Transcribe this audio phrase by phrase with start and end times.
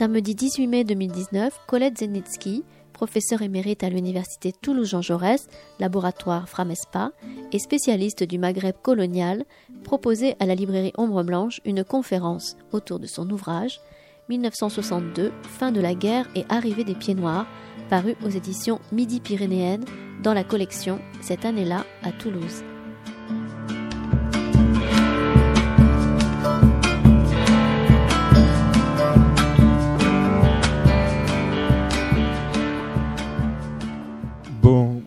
[0.00, 2.64] Samedi 18 mai 2019, Colette Zenitsky,
[2.94, 5.46] professeure émérite à l'université Toulouse-Jean Jaurès,
[5.78, 7.12] laboratoire Framespa,
[7.52, 9.44] et spécialiste du Maghreb colonial,
[9.84, 13.82] proposait à la librairie Ombre Blanche une conférence autour de son ouvrage
[14.30, 17.46] 1962, Fin de la guerre et arrivée des pieds noirs,
[17.88, 19.84] paru aux éditions Midi-Pyrénéennes
[20.22, 22.62] dans la collection cette année-là à Toulouse.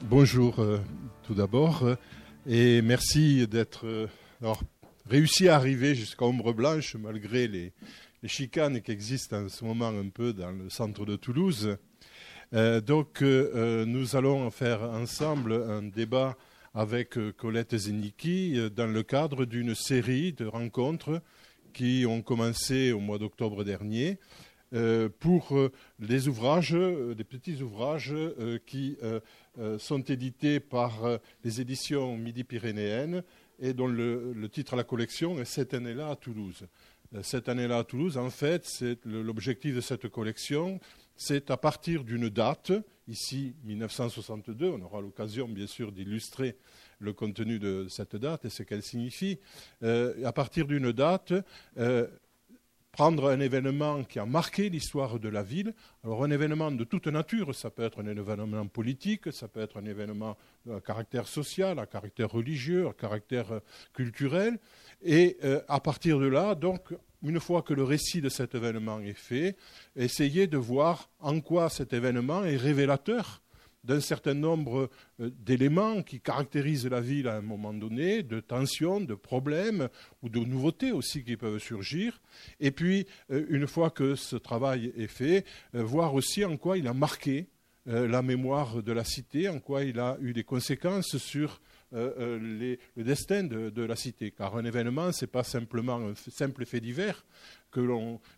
[0.09, 0.80] bonjour euh,
[1.23, 1.95] tout d'abord euh,
[2.48, 4.08] et merci d'être euh,
[5.09, 7.73] réussi à arriver jusqu'à Ombre Blanche malgré les,
[8.27, 11.78] chicanes qui existent en ce moment un peu dans le centre de Toulouse.
[12.52, 16.38] donc nous allons faire ensemble un débat
[16.73, 21.22] avec Colette Zeniki dans le cadre d'une série de rencontres
[21.73, 24.20] qui ont commencé au mois d'octobre dernier
[25.20, 25.55] pour
[26.00, 28.16] des ouvrages, des petits ouvrages
[28.66, 28.98] qui
[29.59, 33.22] euh, sont édités par euh, les éditions Midi-Pyrénéennes
[33.59, 36.66] et dont le, titre à la collection est Cette année-là à Toulouse.
[37.16, 40.80] Euh, cette année-là à Toulouse, en fait, l'objectif de cette collection,
[41.16, 42.72] c'est à partir d'une date,
[43.08, 46.58] ici 1962, on aura l'occasion bien sûr d'illustrer
[47.00, 49.38] le contenu de cette date et ce qu'elle signifie,
[49.81, 51.33] à partir d'une date,
[52.94, 55.73] prendre un événement qui a marqué l'histoire de la ville.
[56.03, 59.77] Alors un événement de toute nature, ça peut être un événement politique, ça peut être
[59.77, 60.38] un événement
[60.72, 63.59] à caractère social, à caractère religieux, à caractère euh,
[63.94, 64.59] culturel.
[65.02, 68.99] Et euh, à partir de là, donc, une fois que le récit de cet événement
[68.99, 69.58] est fait,
[69.95, 73.42] essayer de voir en quoi cet événement est révélateur
[73.83, 74.89] d'un certain nombre
[75.20, 79.89] euh, d'éléments qui caractérisent la ville à un moment donné, de tensions, de problèmes
[80.21, 82.21] ou de nouveautés aussi qui peuvent surgir.
[82.60, 85.45] Et puis, euh, une fois que ce travail est fait,
[85.76, 87.48] euh, voir aussi en quoi il a marqué
[87.86, 91.60] la mémoire de la cité, en quoi il a eu des conséquences sur
[91.93, 94.31] le destin de, la cité.
[94.31, 97.26] Car un événement, ce n'est pas simplement un simple fait divers,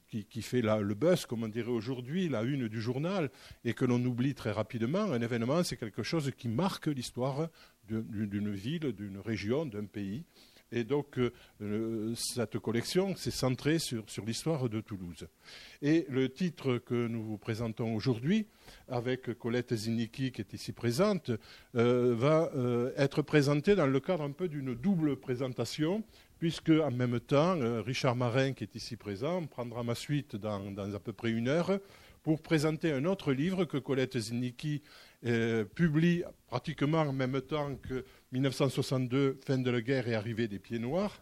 [0.07, 3.29] qui, fait le buzz, comme on dirait aujourd'hui, la une du journal,
[3.63, 5.11] et que l'on oublie très rapidement.
[5.11, 7.49] Un événement, c'est quelque chose qui marque l'histoire
[7.87, 10.23] d'une ville, d'une région, d'un pays.
[10.71, 11.19] Et donc,
[11.61, 15.27] euh, cette collection s'est centrée sur, l'histoire de Toulouse.
[15.81, 18.47] Et le titre que nous vous présentons aujourd'hui,
[18.87, 21.31] avec Colette Ziniki qui est ici présente,
[21.75, 26.03] euh, va euh, être présenté dans le cadre un peu d'une double présentation
[26.37, 30.99] puisque en même temps, Richard Marin, qui est ici présent, prendra ma suite dans, à
[30.99, 31.79] peu près une heure
[32.25, 34.81] pour présenter un autre livre que Colette Ziniki
[35.27, 40.57] euh, publie pratiquement en même temps que 1962, Fin de la guerre et arrivée des
[40.57, 41.21] pieds noirs.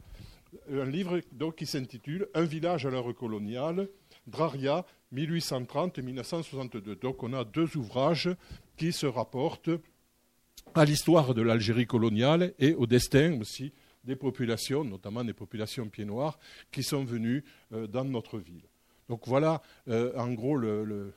[0.71, 3.89] Un livre donc, qui s'intitule Un village à l'heure coloniale,
[4.27, 6.97] Draria, 1830-1962.
[7.01, 8.29] Donc on a deux ouvrages
[8.77, 9.71] qui se rapportent
[10.73, 13.73] à l'histoire de l'Algérie coloniale et au destin aussi
[14.05, 16.39] des populations, notamment des populations pieds noirs,
[16.71, 17.43] qui sont venues
[17.73, 18.63] euh, dans notre ville.
[19.09, 21.13] Donc voilà euh, en gros le,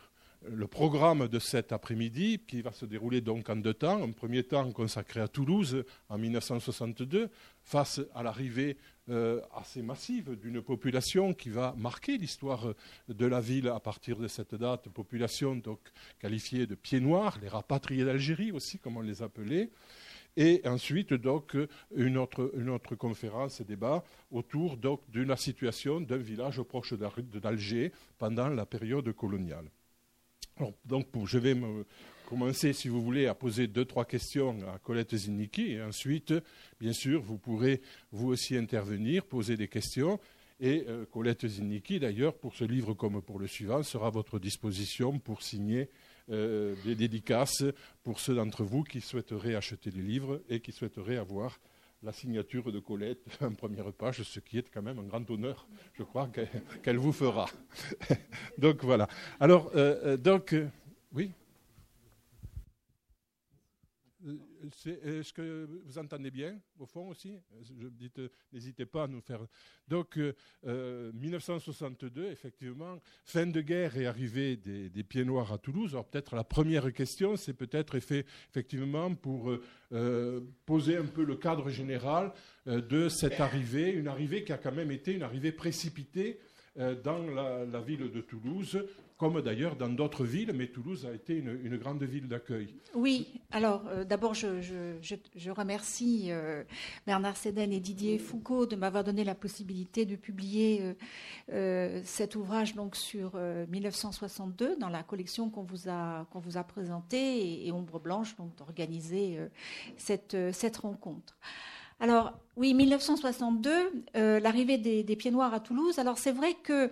[0.70, 4.02] programme de cet après-midi qui va se dérouler donc en deux temps.
[4.02, 7.30] Un premier temps consacré à Toulouse en 1962
[7.62, 8.76] face à l'arrivée
[9.08, 12.74] euh, assez massive d'une population qui va marquer l'histoire
[13.08, 15.60] de la ville à partir de cette date, population
[16.20, 19.70] qualifiée de pieds noirs, les rapatriés d'Algérie aussi comme on les appelait.
[20.36, 21.56] Et ensuite, donc,
[21.94, 26.92] une autre, une autre conférence et débat autour donc, de la situation d'un village proche
[26.92, 29.70] d'Alger pendant la période coloniale.
[30.84, 31.56] donc, je vais
[32.28, 35.72] commencer, si vous voulez, à poser deux, trois questions à Colette Ziniki.
[35.72, 36.34] Et ensuite,
[36.78, 37.80] bien sûr, vous pourrez
[38.12, 40.20] vous aussi intervenir, poser des questions.
[40.60, 44.38] Et euh, Colette Ziniki, d'ailleurs, pour ce livre comme pour le suivant, sera à votre
[44.38, 45.88] disposition pour signer
[46.30, 47.64] euh, des dédicaces
[48.02, 51.58] pour ceux d'entre vous qui souhaiteraient acheter les livres et qui souhaiteraient avoir
[52.02, 55.66] la signature de Colette en première page, ce qui est quand même un grand honneur,
[55.94, 56.28] je crois,
[56.82, 57.46] qu'elle vous fera.
[58.58, 59.08] donc voilà.
[59.40, 60.54] Alors, euh, euh, donc,
[61.12, 61.30] oui?
[64.66, 67.36] Est-ce que vous entendez bien, au fond aussi
[68.52, 69.40] N'hésitez pas à nous faire.
[69.88, 70.18] Donc,
[70.64, 75.92] 1962, euh, effectivement, fin de guerre et arrivée des, pieds noirs à Toulouse.
[75.92, 79.52] Alors, peut-être la première question, c'est peut-être effectivement pour
[79.92, 82.32] euh, poser un peu le cadre général
[82.66, 86.40] euh, de cette arrivée, une arrivée qui a quand même été une arrivée précipitée
[87.04, 88.84] dans la, ville de Toulouse,
[89.18, 92.74] comme d'ailleurs dans d'autres villes, mais Toulouse a été une, grande ville d'accueil.
[92.94, 96.30] Oui, alors d'abord je, remercie
[97.06, 100.94] Bernard Séden et Didier Foucault de m'avoir donné la possibilité de publier
[102.04, 108.36] cet ouvrage donc sur 1962 dans la collection qu'on vous a, présentée et, Ombre Blanche,
[108.36, 109.38] donc d'organiser
[109.96, 111.36] cette, rencontre.
[112.00, 115.98] Alors oui, 1962, euh, l'arrivée des, pieds noirs à Toulouse.
[115.98, 116.90] Alors c'est vrai que,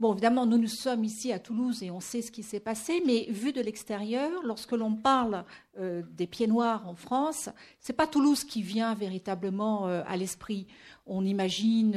[0.00, 3.02] bon, évidemment, nous nous sommes ici à Toulouse et on sait ce qui s'est passé,
[3.06, 5.44] mais vu de l'extérieur, lorsque l'on parle
[5.78, 7.48] euh, des pieds noirs en France,
[7.78, 10.66] c'est pas Toulouse qui vient véritablement euh, à l'esprit.
[11.06, 11.94] On imagine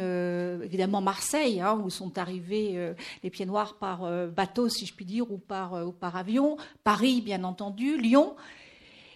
[0.63, 5.31] évidemment Marseille, hein, où sont arrivés les pieds noirs par bateau, si je puis dire,
[5.31, 6.57] ou par avion.
[6.83, 8.35] Paris, bien entendu, Lyon.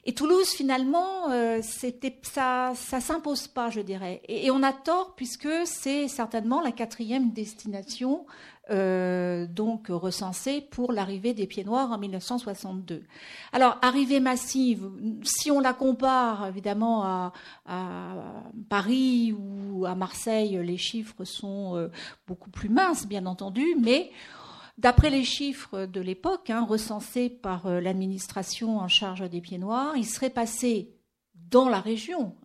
[0.09, 4.21] Et Toulouse, finalement, euh, ça, ça s'impose pas, je dirais.
[4.29, 8.25] Et, on a tort puisque c'est certainement la quatrième destination
[8.69, 13.03] euh, donc recensée pour l'arrivée des Pieds Noirs en 1962.
[13.51, 14.89] Alors, arrivée massive,
[15.23, 17.33] si on la compare évidemment à,
[18.69, 21.89] Paris ou à Marseille, les chiffres sont euh,
[22.27, 24.09] beaucoup plus minces, bien entendu, mais
[24.77, 29.97] D'après les chiffres de l'époque, hein, recensés par euh, l'administration en charge des pieds noirs,
[29.97, 30.96] il serait passé
[31.49, 32.35] dans la région,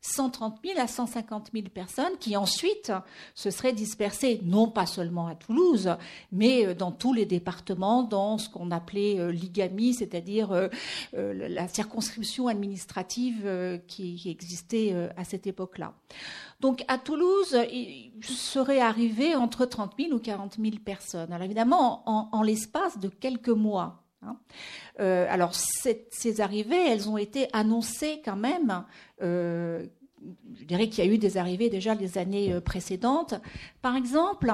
[0.00, 2.92] 130 hein, 000 à 150 000 personnes qui ensuite
[3.34, 5.90] se seraient dispersées, non pas seulement à Toulouse,
[6.32, 10.68] mais euh, dans tous les départements, dans ce qu'on appelait euh, l'IGAMI, c'est-à-dire
[11.12, 15.94] la circonscription administrative qui existait à cette époque-là.
[16.60, 21.32] Donc à Toulouse, il serait arrivé entre 30 000 ou 40 000 personnes.
[21.32, 24.02] Alors évidemment, en, l'espace de quelques mois.
[24.22, 24.36] Hein.
[25.00, 28.84] Euh, alors ces arrivées, elles ont été annoncées quand même.
[29.22, 29.86] Euh,
[30.58, 33.34] je dirais qu'il y a eu des arrivées déjà les années euh, précédentes.
[33.82, 34.52] Par exemple,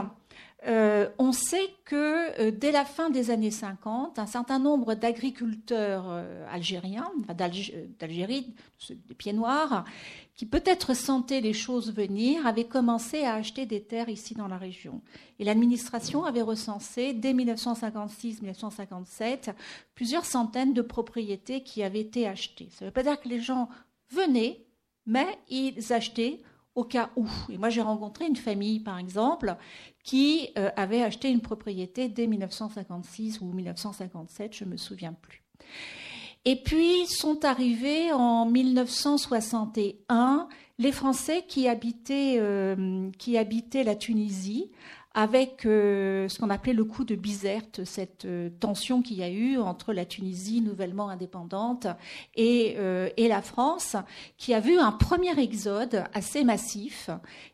[0.67, 6.07] euh, on sait que euh, dès la fin des années 50, un certain nombre d'agriculteurs
[6.09, 8.55] euh, algériens, d'Algérie,
[8.89, 9.85] des pieds noirs,
[10.37, 14.57] qui peut-être sentaient les choses venir, avaient commencé à acheter des terres ici dans la
[14.57, 15.03] région.
[15.39, 19.53] Et l'administration avait recensé dès 1956-1957
[19.95, 22.71] plusieurs centaines de propriétés qui avaient été achetées.
[22.71, 23.69] Ça ne veut pas dire que les gens
[24.11, 24.65] venaient,
[25.05, 26.41] mais ils achetaient
[26.75, 27.27] au cas où.
[27.51, 29.57] Et moi, j'ai rencontré une famille, par exemple,
[30.05, 35.43] qui euh, avait acheté une propriété dès 1956 ou 1957, je ne me souviens plus.
[36.45, 40.49] Et puis sont arrivés en 1961
[40.79, 44.71] les Français qui habitaient, euh, qui habitaient la Tunisie
[45.15, 49.31] avec euh, ce qu'on appelait le coup de Bizerte, cette euh, tension qu'il y a
[49.31, 51.87] eu entre la Tunisie nouvellement indépendante
[52.35, 53.97] et, euh, et, la France,
[54.37, 57.11] qui a vu un premier exode assez massif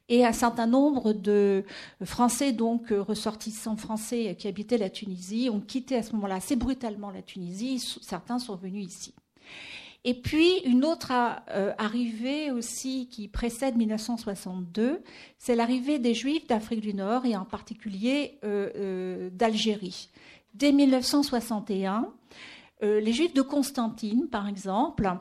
[0.08, 1.64] et un certain nombre de
[2.02, 7.10] Français, donc ressortissants français qui habitaient la Tunisie, ont quitté à ce moment-là assez brutalement
[7.10, 7.78] la Tunisie.
[8.00, 9.14] Certains sont venus ici.
[10.04, 11.12] Et puis une autre
[11.50, 15.02] euh, arrivée aussi qui précède 1962,
[15.38, 20.08] c'est l'arrivée des Juifs d'Afrique du Nord et en particulier euh, euh, d'Algérie.
[20.54, 22.08] Dès 1961,
[22.82, 25.12] les Juifs de Constantine, par exemple,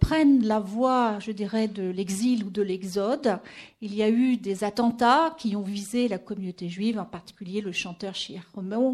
[0.00, 3.40] prennent la voie, je dirais, de l'exil ou de l'exode.
[3.80, 7.72] Il y a eu des attentats qui ont visé la communauté juive, en particulier le
[7.72, 8.46] chanteur Shir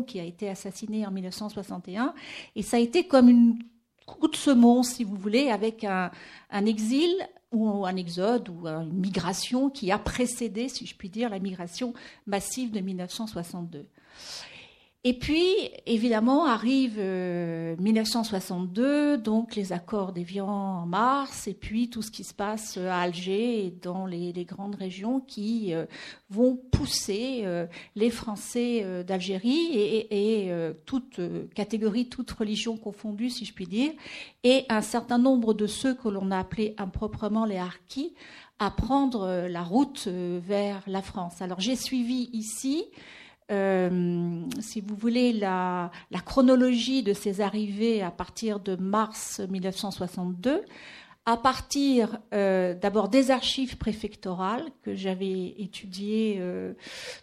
[0.06, 2.14] qui a été assassiné en 1961.
[2.56, 3.58] Et ça a été comme une
[4.16, 6.10] coup de semonce, si vous voulez, avec un,
[6.50, 7.14] un exil
[7.52, 11.94] ou un exode ou une migration qui a précédé, si je puis dire, la migration
[12.26, 13.86] massive de 1962.
[15.02, 15.46] Et puis,
[15.86, 22.22] évidemment, arrive 1962, euh, donc les accords d'Évian en mars, et puis tout ce qui
[22.22, 25.86] se passe à Alger et dans les, grandes régions qui euh,
[26.28, 27.66] vont pousser euh,
[27.96, 30.52] les Français d'Algérie et, et
[30.84, 31.18] toute
[31.54, 33.92] catégorie, toute religion confondue, si je puis dire,
[34.44, 38.12] et un certain nombre de ceux que l'on a appelés improprement les harkis
[38.58, 41.40] à prendre la route vers la France.
[41.40, 42.84] Alors j'ai suivi ici
[43.50, 45.90] euh, si vous voulez, la,
[46.24, 50.62] chronologie de ces arrivées à partir de mars 1962,
[51.26, 56.74] à partir euh, d'abord des archives préfectorales que j'avais étudiées euh,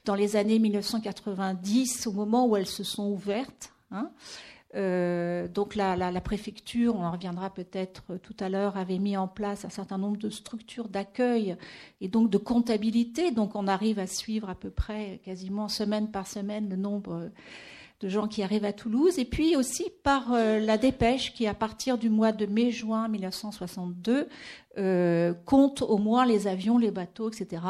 [0.05, 3.74] dans les années 1990, au moment où elles se sont ouvertes.
[3.91, 4.12] Hein,
[4.76, 9.66] euh, donc la, préfecture, on en reviendra peut-être tout à l'heure, avait mis en place
[9.66, 11.56] un certain nombre de structures d'accueil
[12.02, 13.32] et donc de comptabilité.
[13.32, 17.30] Donc on arrive à suivre à peu près quasiment semaine par semaine le nombre
[18.00, 21.98] de gens qui arrivent à Toulouse, et puis aussi par la dépêche qui, à partir
[21.98, 24.28] du mois de mai-juin 1962,
[25.46, 27.64] compte au moins les avions, les bateaux, etc.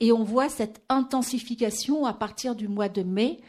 [0.00, 3.40] Et on voit cette intensification à partir du mois de mai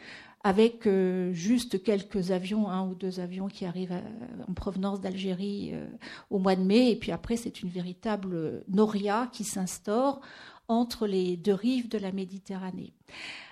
[0.44, 4.00] avec euh, juste quelques avions, un ou deux avions qui arrivent
[4.48, 5.86] en provenance d'Algérie euh,
[6.30, 6.90] au mois de mai.
[6.90, 10.20] Et puis après, c'est une véritable noria qui s'instaure
[10.66, 12.92] entre les deux rives de la Méditerranée.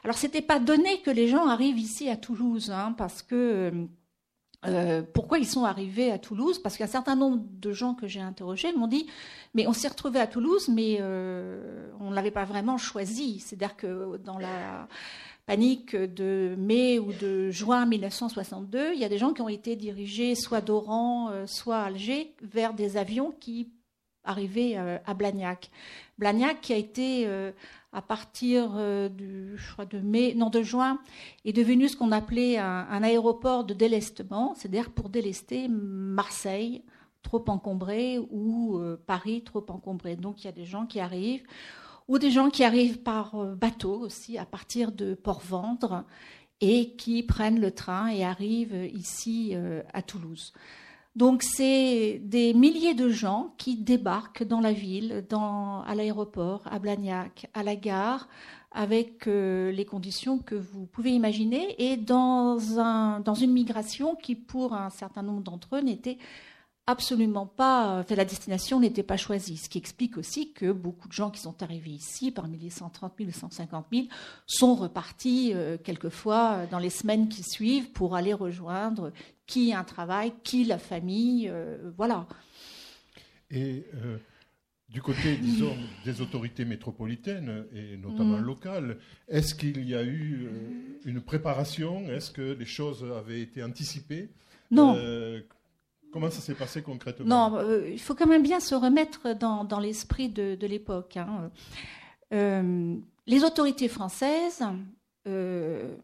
[0.04, 3.72] Alors, c'était pas donné que les gens arrivent ici à Toulouse, hein, parce que
[4.66, 6.58] euh, pourquoi ils sont arrivés à Toulouse?
[6.58, 9.06] Parce qu'un certain nombre de gens que j'ai interrogés m'ont dit
[9.54, 13.40] mais on s'est retrouvés à Toulouse, mais on ne l'avait pas vraiment choisi.
[13.40, 14.86] C'est-à-dire que dans la
[15.50, 19.74] panique de mai ou de juin 1962, il y a des gens qui ont été
[19.74, 23.68] dirigés soit d'Oran, euh, soit à Alger, vers des avions qui
[24.22, 25.72] arrivaient euh, à Blagnac.
[26.18, 27.50] Blagnac qui a été, euh,
[27.92, 28.78] à partir
[29.10, 29.58] du,
[29.90, 31.00] de mai, non, de juin,
[31.44, 36.84] est devenu ce qu'on appelait un, aéroport de délestement, c'est-à-dire pour délester Marseille,
[37.24, 40.14] trop encombré, ou Paris, trop encombré.
[40.14, 41.42] Donc il y a des gens qui arrivent
[42.10, 46.04] ou des gens qui arrivent par euh, bateau aussi à partir de Port-Vendre
[46.60, 50.52] et qui prennent le train et arrivent ici euh, à Toulouse.
[51.14, 57.48] Donc c'est des milliers de gens qui débarquent dans la ville, à l'aéroport, à Blagnac,
[57.54, 58.28] à la gare,
[58.72, 62.58] avec euh, les conditions que vous pouvez imaginer, et dans,
[63.20, 66.18] dans une migration qui, pour un certain nombre d'entre eux, n'était
[66.90, 69.56] absolument pas, la destination n'était pas choisie.
[69.56, 73.14] Ce qui explique aussi que beaucoup de gens qui sont arrivés ici, parmi les 130
[73.18, 74.06] 000 ou 150 000,
[74.46, 79.12] sont repartis euh, quelquefois euh, dans les semaines qui suivent pour aller rejoindre
[79.46, 82.26] qui un travail, qui la famille, euh, voilà.
[83.50, 83.84] Et
[84.88, 88.44] du côté, disons, des autorités métropolitaines et notamment mm.
[88.44, 90.48] locales, est-ce qu'il y a eu
[91.04, 92.08] une préparation?
[92.10, 94.28] Est-ce que les choses avaient été anticipées?
[94.70, 94.96] Non.
[96.12, 97.26] Comment ça s'est passé concrètement?
[97.26, 101.16] Non, euh, il faut quand même bien se remettre dans, l'esprit de, l'époque.
[101.16, 101.50] Hein.
[102.32, 104.64] Euh, les autorités françaises,
[105.28, 105.94] euh,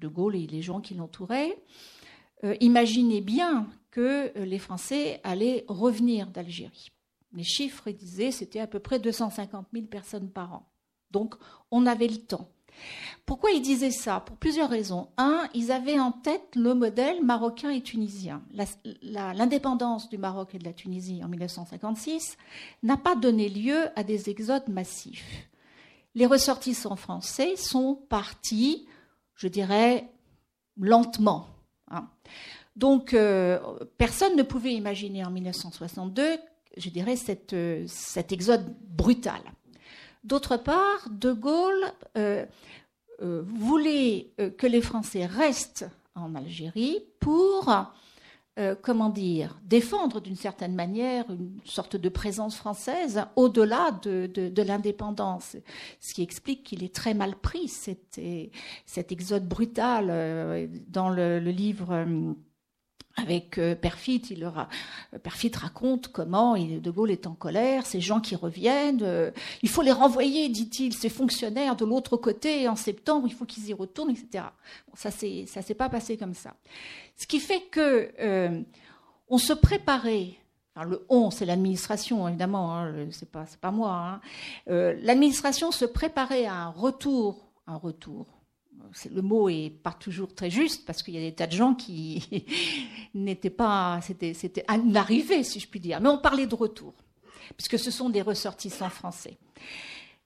[0.00, 1.56] De Gaulle et les gens qui l'entouraient,
[2.60, 6.90] imaginaient bien que les Français allaient revenir d'Algérie.
[7.34, 10.72] Les chiffres disaient c'était à peu près 250 000 personnes par an.
[11.10, 11.34] Donc
[11.70, 12.48] on avait le temps.
[13.26, 14.20] Pourquoi ils disaient ça?
[14.20, 15.08] Pour plusieurs raisons.
[15.16, 18.42] Un, ils avaient en tête le modèle marocain et tunisien.
[19.02, 22.36] L'indépendance du Maroc et de la Tunisie en 1956
[22.82, 25.48] n'a pas donné lieu à des exodes massifs.
[26.14, 28.86] Les ressortissants français sont partis,
[29.36, 30.08] je dirais,
[30.76, 31.46] lentement.
[31.90, 32.08] Hein.
[32.76, 33.60] Donc, euh,
[33.98, 36.38] personne ne pouvait imaginer en 1962,
[36.76, 37.14] je dirais,
[37.52, 39.40] euh, cet exode brutal.
[40.24, 42.44] D'autre part, De Gaulle euh,
[43.22, 47.72] euh, voulait euh, que les Français restent en Algérie pour,
[48.82, 55.56] comment dire, défendre d'une certaine manière une sorte de présence française au-delà de, l'indépendance.
[56.00, 58.20] Ce qui explique qu'il est très mal pris, cet,
[58.84, 62.04] cet exode brutal dans le livre
[63.16, 64.58] avec euh, Perfit, il leur
[65.14, 69.30] euh, Perfit raconte comment De Gaulle est en colère, ces gens qui reviennent, euh,
[69.62, 73.68] il faut les renvoyer, dit-il, ces fonctionnaires de l'autre côté en septembre, il faut qu'ils
[73.68, 74.44] y retournent, etc.
[74.94, 76.54] Ça ça s'est pas passé comme ça.
[77.16, 78.10] Ce qui fait que
[79.28, 80.34] on se préparait.
[80.76, 84.20] le on, c'est l'administration évidemment, hein, c'est pas moi.
[84.66, 84.92] Hein.
[85.02, 88.39] l'administration se préparait à un retour, un retour
[89.12, 91.74] le mot est pas toujours très juste parce qu'il y a des tas de gens
[91.74, 92.46] qui
[93.14, 96.00] n'étaient pas, c'était, c'était une arrivée, si je puis dire.
[96.00, 96.94] Mais on parlait de retour,
[97.56, 99.36] puisque ce sont des ressortissants français.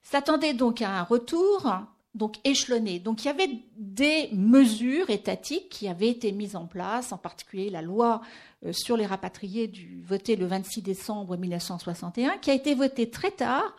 [0.01, 1.67] S'attendait donc à un retour,
[2.15, 2.99] donc échelonné.
[2.99, 7.69] Donc il y avait des mesures étatiques qui avaient été mises en place, en particulier
[7.69, 8.21] la loi
[8.65, 13.31] euh, sur les rapatriés du, votée le 26 décembre 1961, qui a été votée très
[13.31, 13.75] tard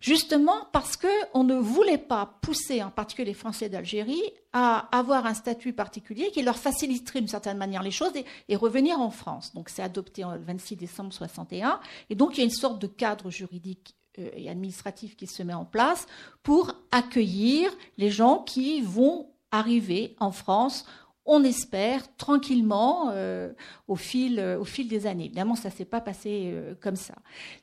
[0.00, 4.22] justement parce qu'on ne voulait pas pousser, en particulier les Français d'Algérie,
[4.52, 8.12] à avoir un statut particulier qui leur faciliterait d'une certaine manière les choses
[8.48, 9.54] et, revenir en France.
[9.54, 12.86] Donc c'est adopté le 26 décembre 61, et donc il y a une sorte de
[12.86, 16.06] cadre juridique euh, et administratif qui se met en place
[16.42, 20.86] pour accueillir les gens qui vont arriver en France
[21.26, 23.52] on espère, tranquillement euh,
[23.88, 25.26] au, fil, euh, au fil des années.
[25.26, 27.14] Évidemment, ça ne s'est pas passé euh, comme ça.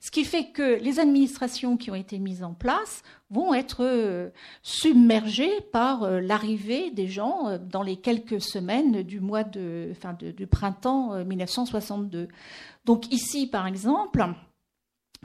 [0.01, 5.61] Ce qui fait que les administrations qui ont été mises en place vont être submergées
[5.71, 12.27] par l'arrivée des gens dans les quelques semaines du mois de, enfin, du printemps 1962.
[12.85, 14.23] Donc ici, par exemple,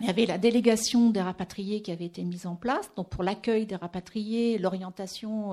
[0.01, 3.23] il y avait la délégation des rapatriés qui avait été mise en place, donc pour
[3.23, 5.53] l'accueil des rapatriés, l'orientation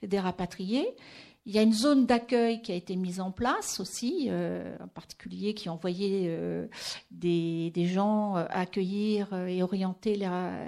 [0.00, 0.94] des rapatriés.
[1.46, 4.88] Il y a une zone d'accueil qui a été mise en place aussi, euh, en
[4.88, 6.66] particulier qui envoyait euh,
[7.10, 10.16] des, gens accueillir et orienter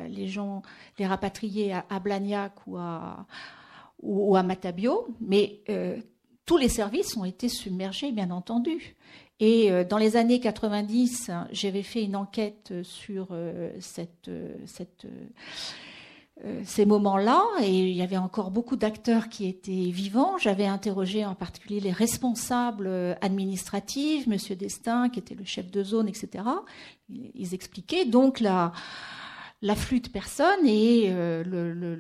[0.09, 0.63] les, gens,
[0.99, 5.09] les rapatriés à, Blagnac ou à, Matabio.
[5.21, 5.61] Mais
[6.47, 8.97] tous les services ont été submergés, bien entendu.
[9.41, 13.71] Et euh, dans les années 90, j'avais fait une enquête sur euh,
[14.29, 15.07] euh, cette,
[16.65, 20.39] ces moments-là, et il y avait encore beaucoup d'acteurs qui étaient vivants.
[20.39, 22.89] J'avais interrogé en particulier les responsables
[23.21, 26.45] administratifs, Monsieur Destin, qui était le chef de zone, etc.
[27.11, 28.73] Ils expliquaient donc la
[29.63, 31.99] l'afflux de personnes et euh, le,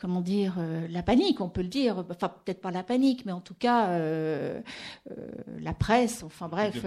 [0.00, 3.32] comment dire euh, la panique, on peut le dire, enfin peut-être pas la panique, mais
[3.32, 4.60] en tout cas euh,
[5.60, 6.84] la presse, enfin bref,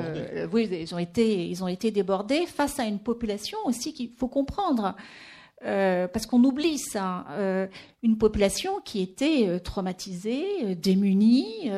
[0.51, 4.27] oui, ils ont été ils ont été débordés face à une population aussi qu'il faut
[4.27, 4.95] comprendre.
[5.61, 7.25] Parce qu'on oublie ça,
[8.03, 11.71] une population qui était traumatisée, démunie,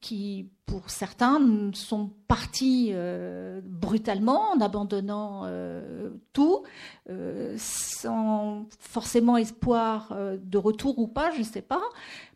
[0.00, 1.40] qui pour certains,
[1.74, 6.62] sont partis euh, brutalement en abandonnant euh, tout,
[7.10, 11.82] euh, sans forcément espoir de retour ou pas, je ne sais pas.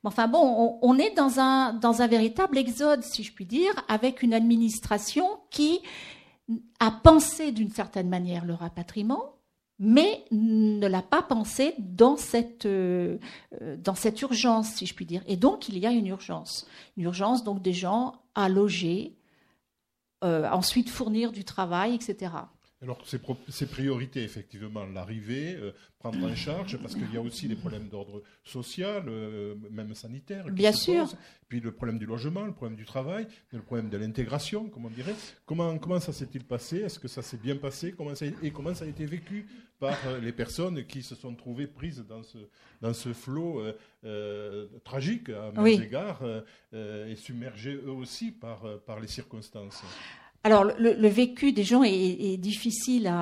[0.05, 3.73] Mais enfin bon, on, est dans un, dans un véritable exode, si je puis dire,
[3.89, 5.81] avec une administration qui
[6.81, 9.35] a pensé d'une certaine manière le rapatriement,
[9.79, 13.19] mais ne l'a pas pensé dans cette, euh,
[13.79, 15.23] dans cette urgence, si je puis dire.
[15.27, 16.67] Et donc, il y a une urgence.
[16.97, 19.17] Une urgence, donc, des gens à loger,
[20.25, 22.33] euh, ensuite fournir du travail, etc.
[22.81, 27.57] Alors, ces, priorités, effectivement, l'arrivée, euh, prendre en charge, parce qu'il y a aussi des
[27.57, 30.45] problèmes d'ordre social, euh, même sanitaire.
[30.47, 31.09] Bien sûr.
[31.49, 34.91] Puis le problème du logement, le problème du travail, le problème de l'intégration, comme on
[34.91, 35.15] dirait.
[35.45, 36.77] Comment, comment ça s'est-il passé?
[36.79, 37.95] Est-ce que ça s'est bien passé?
[37.97, 39.49] Comment ça, Et comment ça a été vécu
[39.81, 42.39] par euh, les personnes qui se sont trouvées prises dans ce,
[42.81, 43.61] dans ce flot
[44.85, 46.23] tragique à mes égards
[46.73, 49.83] et submergées eux aussi par, par les circonstances?
[50.45, 53.13] Alors, le, vécu des gens est, difficile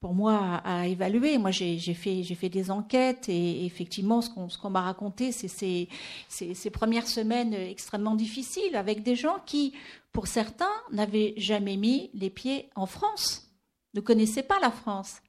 [0.00, 1.38] pour moi à, évaluer.
[1.38, 5.88] Moi, j'ai fait, fait, des enquêtes et effectivement, ce qu'on m'a raconté, c'est ces,
[6.28, 9.72] ces, premières semaines extrêmement difficiles avec des gens qui,
[10.12, 13.50] pour certains, n'avaient jamais mis les pieds en France,
[13.94, 15.22] ne connaissaient pas la France.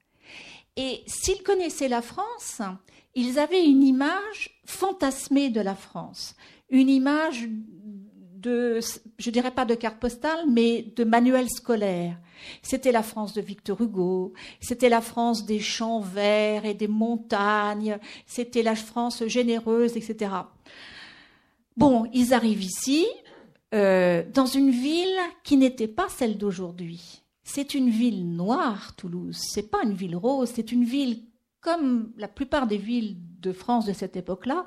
[0.75, 2.61] Et s'ils connaissaient la France,
[3.15, 6.35] ils avaient une image fantasmée de la France,
[6.69, 7.47] une image
[8.39, 8.79] de,
[9.17, 12.17] je dirais pas de carte postale, mais de manuels scolaires.
[12.61, 17.97] C'était la France de Victor Hugo, c'était la France des champs verts et des montagnes,
[18.25, 20.31] c'était la France généreuse, etc.
[21.75, 23.05] Bon, ils arrivent ici,
[23.73, 27.23] euh, dans une ville qui n'était pas celle d'aujourd'hui.
[27.43, 29.37] C'est une ville noire, Toulouse.
[29.39, 30.51] C'est pas une ville rose.
[30.53, 31.23] C'est une ville
[31.61, 34.65] comme la plupart des villes de France de cette époque-là,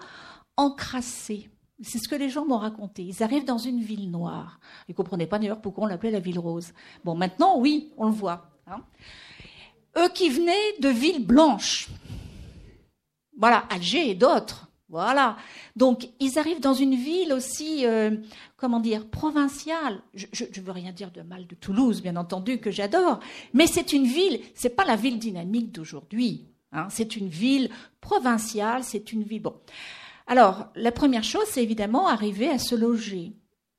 [0.56, 1.48] encrassée.
[1.82, 3.02] C'est ce que les gens m'ont raconté.
[3.02, 4.60] Ils arrivent dans une ville noire.
[4.88, 6.72] Ils ne comprenaient pas d'ailleurs pourquoi on l'appelait la ville rose?
[7.04, 8.50] Bon, maintenant, oui, on le voit.
[8.66, 8.82] Hein.
[9.98, 11.88] Eux qui venaient de villes blanches.
[13.36, 14.68] Voilà, Alger et d'autres.
[14.88, 15.36] Voilà.
[15.74, 18.14] Donc, ils arrivent dans une ville aussi, euh,
[18.58, 20.02] comment dire, provinciale.
[20.12, 23.18] Je ne veux rien dire de mal de Toulouse, bien entendu, que j'adore.
[23.54, 26.44] Mais c'est une ville, c'est pas la ville dynamique d'aujourd'hui.
[26.72, 26.88] Hein.
[26.90, 27.70] C'est une ville
[28.02, 29.42] provinciale, c'est une ville.
[29.42, 29.54] Bon.
[30.26, 33.32] Alors, la première chose, c'est évidemment arriver à se loger.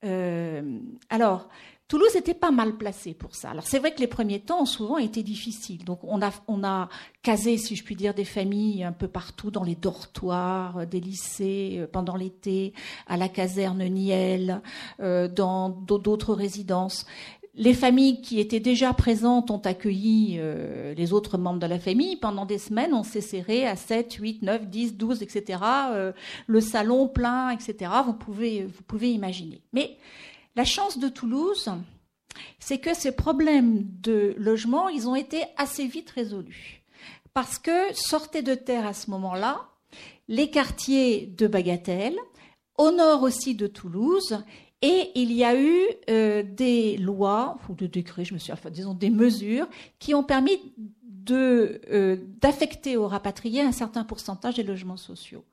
[0.04, 0.80] Euh,
[1.10, 1.48] alors,
[1.94, 3.52] Toulouse était pas mal placée pour ça.
[3.52, 5.84] Alors c'est vrai que les premiers temps ont souvent été difficiles.
[5.84, 6.90] Donc on a, on a
[7.22, 11.78] casé, si je puis dire, des familles un peu partout dans les dortoirs des lycées
[11.78, 12.74] euh, pendant l'été,
[13.06, 14.62] à la caserne Niel,
[15.02, 17.06] euh, dans d'autres résidences
[17.56, 22.16] les familles qui étaient déjà présentes ont accueilli euh, les autres membres de la famille.
[22.16, 25.60] Pendant des semaines, on s'est serré à 7, 8, 9, 10, 12, etc.
[26.48, 27.92] le salon plein, etc.
[28.06, 29.62] Vous pouvez, vous pouvez imaginer.
[29.72, 29.98] Mais
[30.56, 31.70] la chance de Toulouse,
[32.60, 36.82] c'est que ces problèmes de logement, ils ont été assez vite résolus.
[37.34, 39.68] Parce que sortaient de terre à ce moment-là
[40.28, 42.18] les quartiers de Bagatelle,
[42.78, 44.44] au nord aussi de Toulouse,
[44.86, 48.94] et il y a eu euh, des lois, ou des décrets, je me suis, disons
[48.94, 49.66] des mesures,
[49.98, 50.60] qui ont permis
[51.32, 55.46] euh, d'affecter aux rapatriés un certain pourcentage des logements sociaux.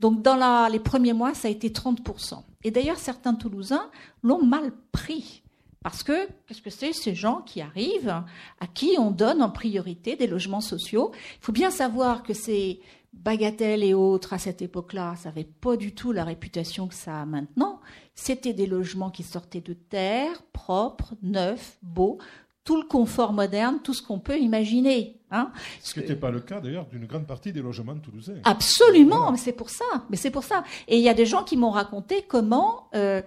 [0.00, 2.42] Donc dans les premiers mois, ça a été 30%.
[2.64, 3.88] Et d'ailleurs, certains Toulousains
[4.24, 5.44] l'ont mal pris.
[5.84, 8.22] Parce que, qu'est-ce que c'est ces gens qui arrivent,
[8.60, 11.12] à qui on donne en priorité des logements sociaux?
[11.14, 12.80] Il faut bien savoir que ces
[13.12, 17.20] Bagatelle et autres à cette époque-là, ça n'avait pas du tout la réputation que ça
[17.20, 17.80] a maintenant.
[18.14, 22.18] C'était des logements qui sortaient de terre, propres, neufs, beaux.
[22.64, 25.16] tout le confort moderne, tout ce qu'on peut imaginer.
[25.32, 25.50] Hein.
[25.80, 28.34] Ce qui n'était pas le cas d'ailleurs d'une grande partie des logements toulousains.
[28.44, 29.84] Absolument, mais c'est pour ça.
[30.10, 30.62] Mais c'est pour ça.
[30.86, 33.20] Et il y a des gens qui m'ont raconté comment euh,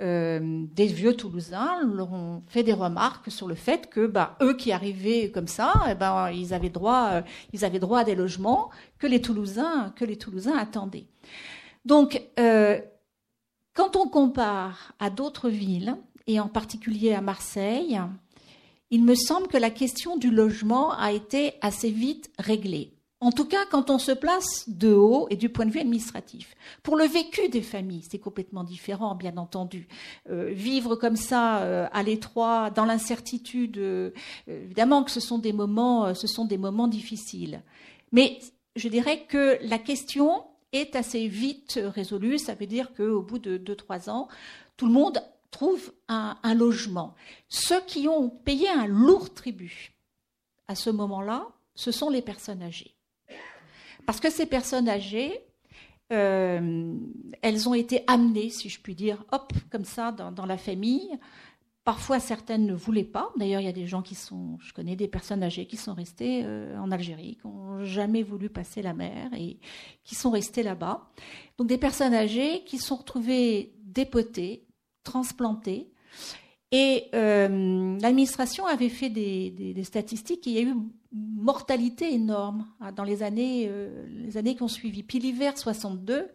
[0.00, 4.56] euh, des vieux Toulousains leur ont fait des remarques sur le fait que bah, eux
[4.56, 8.16] qui arrivaient comme ça, eh ben, ils avaient droit, euh, ils avaient droit à des
[8.16, 11.06] logements que les Toulousains, que les Toulousains attendaient.
[11.84, 12.20] Donc,
[13.74, 18.00] quand on compare à d'autres villes et en particulier à Marseille,
[18.90, 22.92] il me semble que la question du logement a été assez vite réglée.
[23.20, 26.54] En tout cas, quand on se place de haut et du point de vue administratif.
[26.82, 29.88] Pour le vécu des familles, c'est complètement différent, bien entendu.
[30.28, 34.10] Euh, vivre comme ça, euh, à l'étroit, dans l'incertitude, euh,
[34.46, 37.62] évidemment que ce sont des moments, ce sont des moments difficiles.
[38.12, 38.38] Mais
[38.76, 42.38] je dirais que la question est assez vite résolue.
[42.38, 44.28] Ça veut dire qu'au bout de deux, trois ans,
[44.76, 47.14] tout le monde trouve un, un logement.
[47.48, 49.92] Ceux qui ont payé un lourd tribut
[50.68, 52.94] à ce moment-là, ce sont les personnes âgées.
[54.06, 55.40] Parce que ces personnes âgées,
[56.12, 56.94] euh,
[57.42, 61.08] elles ont été amenées, si je puis dire, hop, comme ça, dans, la famille.
[61.84, 63.30] Parfois, certaines ne voulaient pas.
[63.36, 65.92] D'ailleurs, il y a des gens qui sont, je connais des personnes âgées qui sont
[65.92, 69.58] restées euh, en Algérie, qui n'ont jamais voulu passer la mer et
[70.02, 71.10] qui sont restées là-bas.
[71.58, 74.64] Donc, des personnes âgées qui sont retrouvées dépotées,
[75.02, 75.90] transplantées.
[76.72, 80.46] Et euh, l'administration avait fait des, statistiques.
[80.46, 80.74] il y a eu
[81.12, 85.02] mortalité énorme hein, dans les années, euh, les années qui ont suivi.
[85.02, 86.28] Puis l'hiver 62,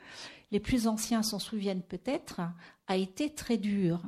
[0.51, 2.39] les plus anciens s'en souviennent peut-être,
[2.87, 3.99] a été très dur.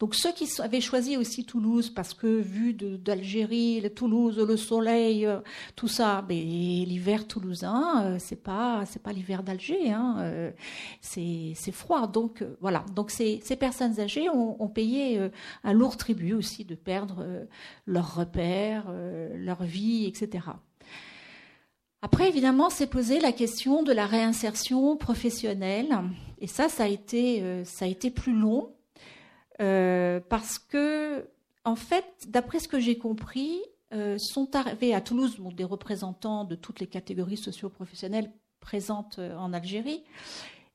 [0.00, 5.40] Donc ceux qui avaient choisi aussi Toulouse, parce que vu d'Algérie, Toulouse, le soleil, euh,
[5.76, 10.50] tout ça, mais l'hiver toulousain, euh, c'est pas c'est pas l'hiver d'Alger, hein, euh,
[11.00, 12.06] c'est froid.
[12.06, 12.84] Donc voilà.
[12.94, 15.30] Donc ces, ces personnes âgées ont, payé
[15.62, 17.24] un lourd tribut aussi de perdre
[17.86, 18.86] leurs repères,
[19.34, 20.46] leur vie, etc.
[22.02, 25.96] Après, évidemment, s'est posé la question de la réinsertion professionnelle,
[26.40, 28.74] et ça, ça a été ça a été plus long
[29.60, 31.28] euh, parce que,
[31.64, 33.60] en fait, d'après ce que j'ai compris,
[33.92, 39.52] euh, sont arrivés à Toulouse des représentants de toutes les catégories socio-professionnelles présentes euh, en
[39.52, 40.02] Algérie,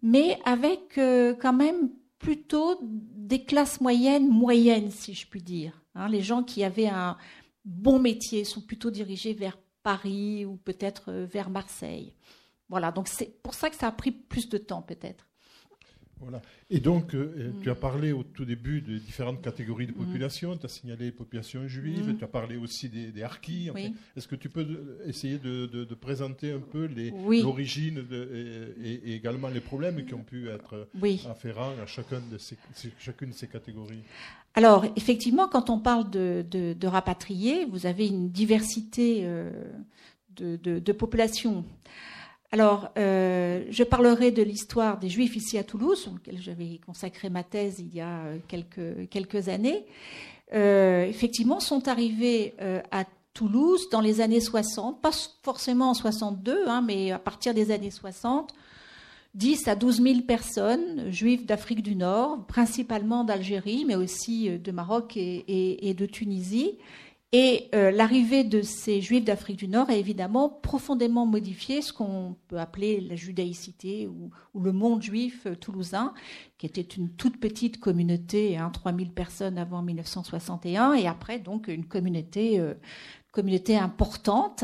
[0.02, 1.90] mais avec quand même
[2.20, 5.82] plutôt des classes moyennes, moyennes, si je puis dire.
[5.96, 6.08] Hein.
[6.08, 7.18] les gens qui avaient un
[7.66, 12.14] bon métier sont plutôt dirigés vers Paris ou peut-être vers Marseille.
[12.70, 15.29] Voilà, donc c'est pour ça que ça a pris plus de temps peut-être.
[16.22, 16.42] Voilà.
[16.70, 17.80] Et donc, euh, euh, tu as mm.
[17.80, 19.96] parlé au tout début de différentes catégories de mm.
[19.96, 20.58] population.
[20.58, 22.10] Tu as signalé les populations juives.
[22.10, 22.18] Mm.
[22.18, 23.70] Tu as parlé aussi des, des harkis.
[24.18, 26.90] Est-ce que tu peux essayer de, présenter un peu
[27.42, 28.06] l'origine
[28.84, 30.88] et, également les problèmes qui ont pu être
[31.30, 32.58] afférents à chacune de ces,
[33.00, 34.04] chacune de ces catégories?
[34.56, 39.52] Alors, effectivement, quand on parle de, rapatriés, vous avez une diversité euh,
[40.38, 41.64] de populations.
[42.52, 47.44] Alors, euh, je parlerai de l'histoire des Juifs ici à Toulouse, auquel j'avais consacré ma
[47.44, 49.86] thèse il y a euh, quelques, années.
[50.56, 52.56] Euh, effectivement, sont arrivés
[52.92, 55.12] à Toulouse dans les années 60, pas
[55.44, 58.52] forcément en 62, hein, mais à partir des années 60,
[59.36, 65.16] 10 à 12 000 personnes, juifs d'Afrique du Nord, principalement d'Algérie, mais aussi de Maroc
[65.16, 66.80] et de Tunisie,
[67.32, 72.36] et euh, l'arrivée de ces juifs d'Afrique du Nord a évidemment profondément modifié ce qu'on
[72.48, 76.16] peut appeler la judaïcité ou, le monde juif euh, toulousain,
[76.58, 81.86] qui était une toute petite communauté, hein, 3000 personnes avant 1961, et après donc une
[81.86, 82.74] communauté, euh,
[83.32, 84.64] communauté importante.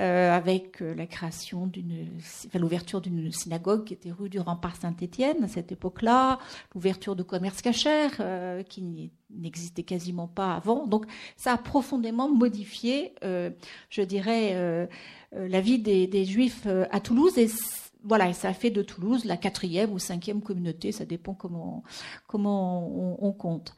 [0.00, 2.08] Euh, avec euh, la création d'une,
[2.54, 6.38] l'ouverture d'une synagogue qui était rue du Rempart Saint-Étienne à cette époque-là,
[6.74, 10.86] l'ouverture de commerce cachère euh, qui n'existait quasiment pas avant.
[10.86, 11.04] Donc
[11.36, 14.88] ça a profondément modifié, je dirais,
[15.32, 17.48] la vie des, Juifs à Toulouse et
[18.02, 21.84] voilà, ça a fait de Toulouse la quatrième ou cinquième communauté, ça dépend comment
[23.22, 23.74] on compte.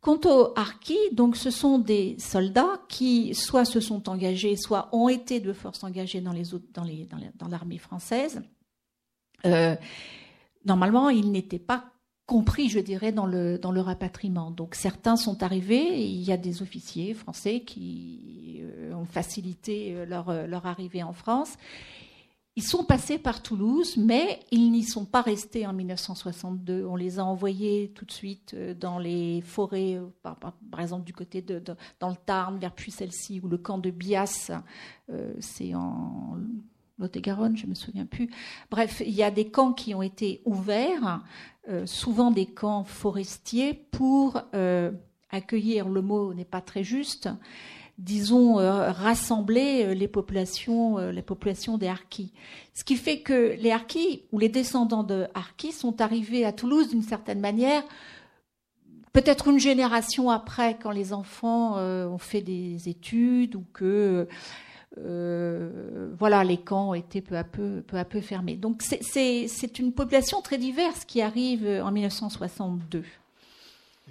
[0.00, 0.96] Quant aux harkis,
[1.34, 6.22] ce sont des soldats qui soit se sont engagés, soit ont été de force engagés
[6.22, 6.32] dans
[7.50, 8.40] l'armée française.
[9.44, 9.76] Euh,
[10.64, 11.84] normalement, ils n'étaient pas
[12.24, 14.50] compris, je dirais, dans le rapatriement.
[14.50, 16.02] Donc certains sont arrivés.
[16.02, 21.56] il y a des officiers français qui euh, ont facilité leur arrivée en France.
[22.56, 26.84] Ils sont passés par Toulouse, mais ils n'y sont pas restés en 1962.
[26.84, 31.12] On les a envoyés tout de suite euh, dans les forêts, euh, par, exemple du
[31.12, 31.62] côté de,
[32.00, 34.50] dans le Tarn, vers Puy-Celle-ci, ou le camp de Bias,
[35.10, 36.38] euh, c'est en
[36.98, 38.28] Lot-et-Garonne, je me souviens plus.
[38.68, 41.22] Bref, il y a des camps qui ont été ouverts,
[41.86, 44.42] souvent des camps forestiers, pour
[45.30, 47.30] accueillir, le mot n'est pas très juste,
[48.00, 52.32] disons, euh, rassembler euh, les populations, euh, les populations des Harkis.
[52.74, 56.88] Ce qui fait que les Harkis, ou les descendants de Harkis, sont arrivés à Toulouse
[56.88, 57.82] d'une certaine manière,
[59.12, 64.28] peut-être une génération après, quand les enfants ont fait des études ou que
[64.96, 68.56] voilà, les camps étaient peu à peu, peu à peu fermés.
[68.56, 73.02] Donc c'est une population très diverse qui arrive en 1962.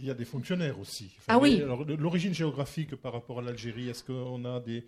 [0.01, 1.11] Il y a des fonctionnaires aussi.
[1.27, 1.61] ah oui.
[1.97, 4.85] L'origine géographique par rapport à l'Algérie, est-ce qu'on a des,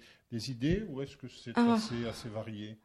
[0.50, 1.78] idées ou est-ce que c'est ah.
[2.10, 2.78] assez, varié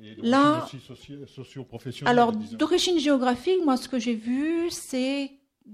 [0.00, 0.78] et Là, aussi
[1.26, 1.66] socio
[2.04, 5.32] Alors, d'origine géographique, moi, ce que j'ai vu, c'est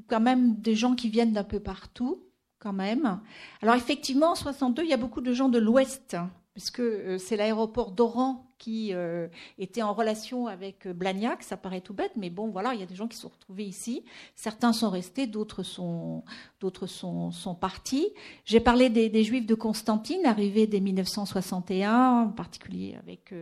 [0.09, 2.24] quand même des gens qui viennent d'un peu partout,
[2.59, 3.20] quand même.
[3.61, 6.16] Alors, effectivement, en 62, il y a beaucoup de gens de l'Ouest
[6.55, 11.42] puisque euh, c'est l'aéroport d'Oran qui euh, était en relation avec euh, Blagnac.
[11.42, 13.64] Ça paraît tout bête, mais bon, voilà, il y a des gens qui sont retrouvés
[13.64, 14.04] ici.
[14.34, 16.24] Certains sont restés, d'autres sont,
[16.60, 18.08] d'autres sont, sont partis.
[18.44, 23.32] J'ai parlé des, Juifs de Constantine, arrivés dès 1961, en particulier avec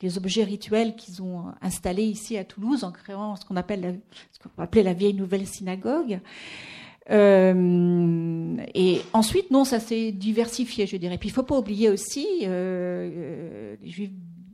[0.00, 4.00] les objets rituels qu'ils ont installés ici à Toulouse, en créant ce qu'on appelle
[4.32, 6.20] ce qu'on appelait la vieille nouvelle synagogue.
[7.10, 11.18] Euh, et ensuite, non, ça s'est diversifié, je dirais.
[11.18, 14.10] Puis il faut pas oublier aussi euh, euh, les juifs,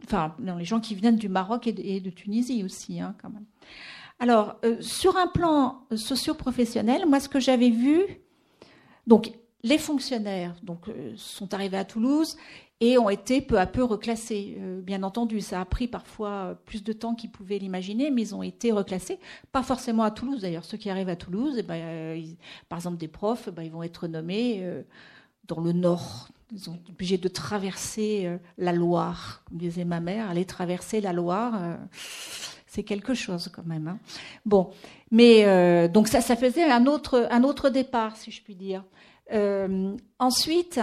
[0.09, 3.45] enfin, les gens qui viennent du Maroc et de, Tunisie aussi, hein, quand même.
[4.19, 8.03] Alors, sur un plan socio-professionnel, moi, ce que j'avais vu,
[9.07, 12.37] donc les fonctionnaires donc, sont arrivés à Toulouse
[12.81, 14.57] et ont été peu à peu reclassés.
[14.59, 18.35] Euh, bien entendu, ça a pris parfois plus de temps qu'ils pouvaient l'imaginer, mais ils
[18.35, 19.19] ont été reclassés,
[19.51, 20.65] pas forcément à Toulouse d'ailleurs.
[20.65, 22.23] Ceux qui arrivent à Toulouse, eh ben, euh,
[22.69, 24.83] par exemple des profs, eh ben, ils vont être nommés euh,
[25.49, 26.29] dans le nord.
[26.53, 31.77] Ils sont obligés de traverser la Loire, comme disait ma mère, aller traverser la Loire.
[32.67, 33.89] c'est quelque chose quand même.
[33.89, 33.99] Hein.
[34.47, 34.71] Bon,
[35.11, 38.83] mais donc ça, ça faisait un autre, un autre départ, si je puis dire.
[40.19, 40.81] ensuite,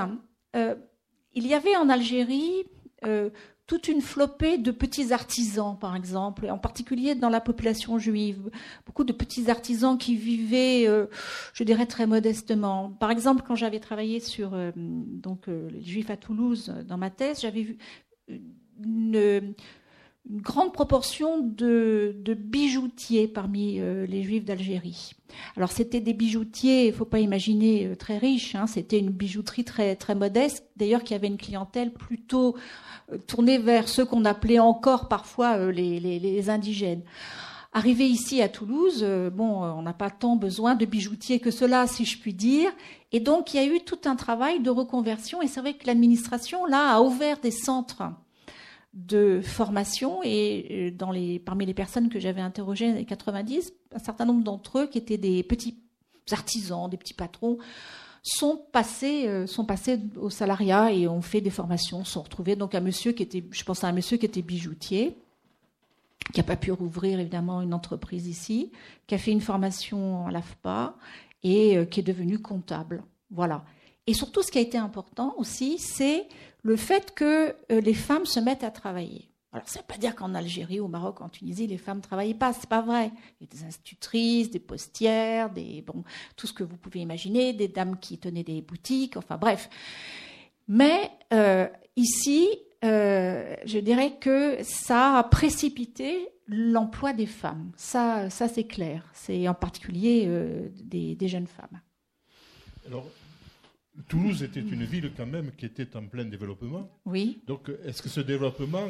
[0.54, 2.66] il y avait en Algérie
[3.06, 3.30] euh,
[3.68, 8.52] toute une flopée de petits artisans, par exemple, en particulier dans la population juive.
[8.86, 11.08] Beaucoup de petits artisans qui vivaient, euh,
[11.54, 12.92] je dirais, très modestement.
[13.00, 17.42] Par exemple, quand j'avais travaillé sur euh, donc, les juifs à Toulouse dans ma thèse,
[17.42, 17.78] j'avais vu
[18.84, 19.56] une,
[20.30, 25.14] une grande proportion de, bijoutiers parmi euh, les juifs d'Algérie.
[25.56, 29.64] Alors c'était des bijoutiers, il faut pas imaginer euh, très riches, hein, c'était une bijouterie
[29.64, 32.56] très très modeste, d'ailleurs qui avait une clientèle plutôt
[33.12, 37.04] euh, tournée vers ceux qu'on appelait encore parfois les, les, indigènes.
[37.74, 42.06] Arrivé ici à Toulouse, bon, on n'a pas tant besoin de bijoutiers que cela, si
[42.06, 42.72] je puis dire.
[43.12, 45.42] Et donc, il y a eu tout un travail de reconversion.
[45.42, 48.04] Et c'est vrai que l'administration, là, a ouvert des centres
[48.96, 54.44] de formation et euh, parmi les personnes que j'avais interrogées les 90, un certain nombre
[54.44, 55.78] d'entre eux qui étaient des petits
[56.32, 57.58] artisans, des petits patrons,
[58.24, 62.74] sont passés, euh, sont passés au salariat et ont fait des formations, sont retrouvés donc
[62.74, 65.18] un monsieur qui était, je pense à un monsieur qui était bijoutier,
[66.34, 68.72] qui n'a pas pu rouvrir évidemment une entreprise ici,
[69.08, 70.96] qui a fait une formation à l'AFPA
[71.44, 73.04] et euh, qui est devenu comptable.
[73.30, 73.66] Voilà.
[74.08, 76.28] Et surtout, ce qui a été important aussi, c'est
[76.62, 79.30] le fait que euh, les femmes se mettent à travailler.
[79.52, 82.04] Alors, ça ne veut pas dire qu'en Algérie, au Maroc, en Tunisie, les femmes ne
[82.04, 82.54] travaillaient pas.
[82.54, 83.12] C'est pas vrai.
[83.40, 86.04] Il y a des institutrices, des postières, des, bon,
[86.36, 89.70] tout ce que vous pouvez imaginer, des dames qui tenaient des boutiques, enfin bref.
[90.68, 92.50] Mais euh, ici,
[92.84, 97.72] euh, je dirais que ça a précipité l'emploi des femmes.
[97.78, 99.08] Ça, ça c'est clair.
[99.14, 100.30] C'est en particulier
[100.84, 101.80] des, des, jeunes femmes.
[102.88, 103.06] Alors,
[104.08, 106.90] Toulouse était une ville quand même qui était en plein développement.
[107.06, 107.42] Oui.
[107.48, 108.86] Donc, est-ce que ce développement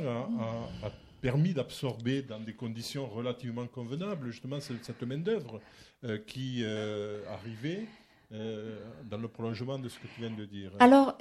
[0.83, 0.91] a,
[1.21, 5.59] permis d'absorber dans des conditions relativement convenables justement cette, main-d'œuvre
[6.03, 7.87] euh, qui euh, arrivait
[8.31, 10.71] euh, dans le prolongement de ce que tu viens de dire?
[10.79, 11.17] Alors,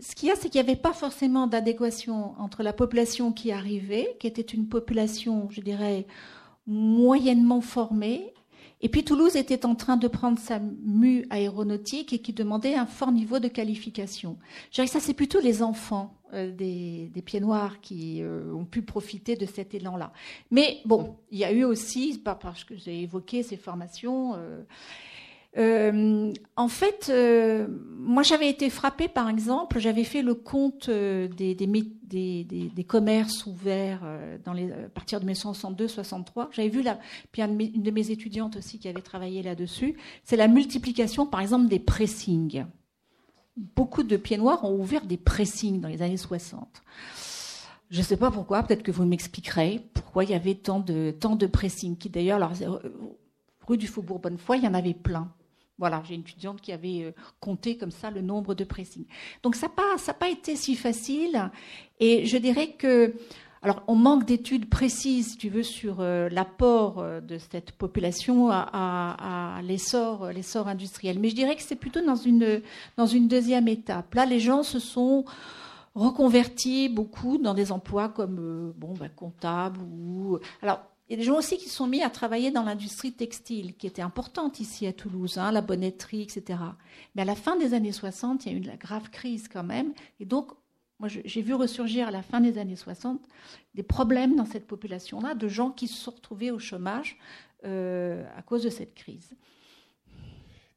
[0.00, 3.52] ce qu'il y a, c'est qu'il n'y avait pas forcément d'adéquation entre la population qui
[3.52, 6.06] arrivait, qui était une population, je dirais,
[6.66, 8.34] moyennement formée,
[8.84, 12.84] et puis Toulouse était en train de prendre sa mue aéronautique et qui demandait un
[12.84, 14.36] fort niveau de qualification.
[14.70, 18.66] Je dirais que ça, c'est plutôt les enfants euh, des, pieds noirs qui euh, ont
[18.66, 20.12] pu profiter de cet élan-là.
[20.50, 24.62] Mais bon, il y a eu aussi, parce que j'ai évoqué ces formations, euh,
[25.56, 31.28] euh, en fait, euh, moi j'avais été frappée par exemple, j'avais fait le compte euh,
[31.28, 36.48] des, des, commerces ouverts à partir de 1962-63.
[36.50, 36.98] J'avais vu là,
[37.30, 41.68] puis une de mes étudiantes aussi qui avait travaillé là-dessus, c'est la multiplication par exemple
[41.68, 42.64] des pressings.
[43.56, 46.82] Beaucoup de pieds noirs ont ouvert des pressings dans les années 60.
[47.90, 51.12] Je ne sais pas pourquoi, peut-être que vous m'expliquerez pourquoi il y avait tant de,
[51.12, 52.50] tant de pressings, qui d'ailleurs,
[53.68, 55.32] rue du Faubourg Bonnefoy, il y en avait plein
[55.78, 59.06] Voilà, j'ai une étudiante qui avait euh, compté comme ça le nombre de pressings.
[59.42, 61.50] Donc ça n'a pas, été si facile.
[61.98, 63.14] Et je dirais que,
[63.60, 68.50] alors on manque d'études précises, si tu veux, sur euh, l'apport euh, de cette population
[68.50, 70.28] à, l'essor,
[70.68, 71.18] industriel.
[71.18, 72.62] Mais je dirais que c'est plutôt dans une,
[73.26, 74.14] deuxième étape.
[74.14, 75.24] Là, les gens se sont
[75.96, 81.24] reconvertis beaucoup dans des emplois comme bon, ben, comptable ou alors il y a des
[81.24, 84.92] gens aussi qui sont mis à travailler dans l'industrie textile, qui était importante ici à
[84.92, 86.58] Toulouse, hein, la bonnetterie, etc.
[87.14, 89.64] Mais à la fin des années 60, il y a eu une grave crise quand
[89.64, 89.92] même.
[90.18, 90.52] Et donc,
[90.98, 93.20] moi, j'ai vu ressurgir à la fin des années 60
[93.74, 97.18] des problèmes dans cette population-là, de gens qui se sont retrouvés au chômage
[97.64, 99.34] euh, à cause de cette crise.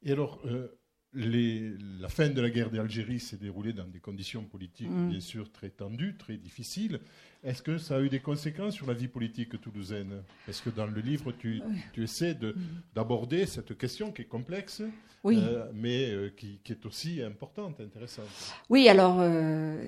[0.02, 0.78] Et alors, euh,
[1.14, 5.10] la fin de la guerre d'Algérie s'est déroulée dans des conditions politiques, mm.
[5.10, 7.00] bien sûr, très tendues, très difficiles.
[7.42, 10.22] Est-ce que ça a eu des conséquences sur la vie politique toulousaine?
[10.44, 11.62] Parce que dans le livre, tu,
[11.96, 12.52] essaies mm.
[12.94, 14.82] d'aborder cette question qui est complexe,
[15.24, 18.26] euh, mais euh, qui, est aussi importante, intéressante.
[18.68, 19.82] Oui, alors, euh,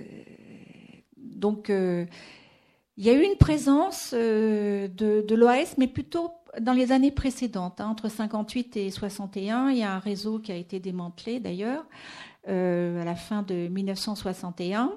[1.16, 7.10] donc, il y a eu une présence de, de l'OAS, mais plutôt dans les années
[7.10, 11.38] précédentes, hein, entre 58 et 61, il y a un réseau qui a été démantelé
[11.38, 11.84] d'ailleurs
[12.48, 14.92] euh, à la fin de 1961.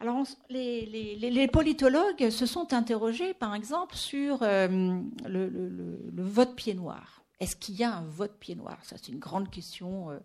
[0.00, 7.21] Alors, les, politologues se sont interrogés, par exemple, sur euh, le, vote pied noir.
[7.40, 8.78] Est-ce qu'il y a un vote pied noir?
[8.82, 10.18] Ça, c'est une grande question euh,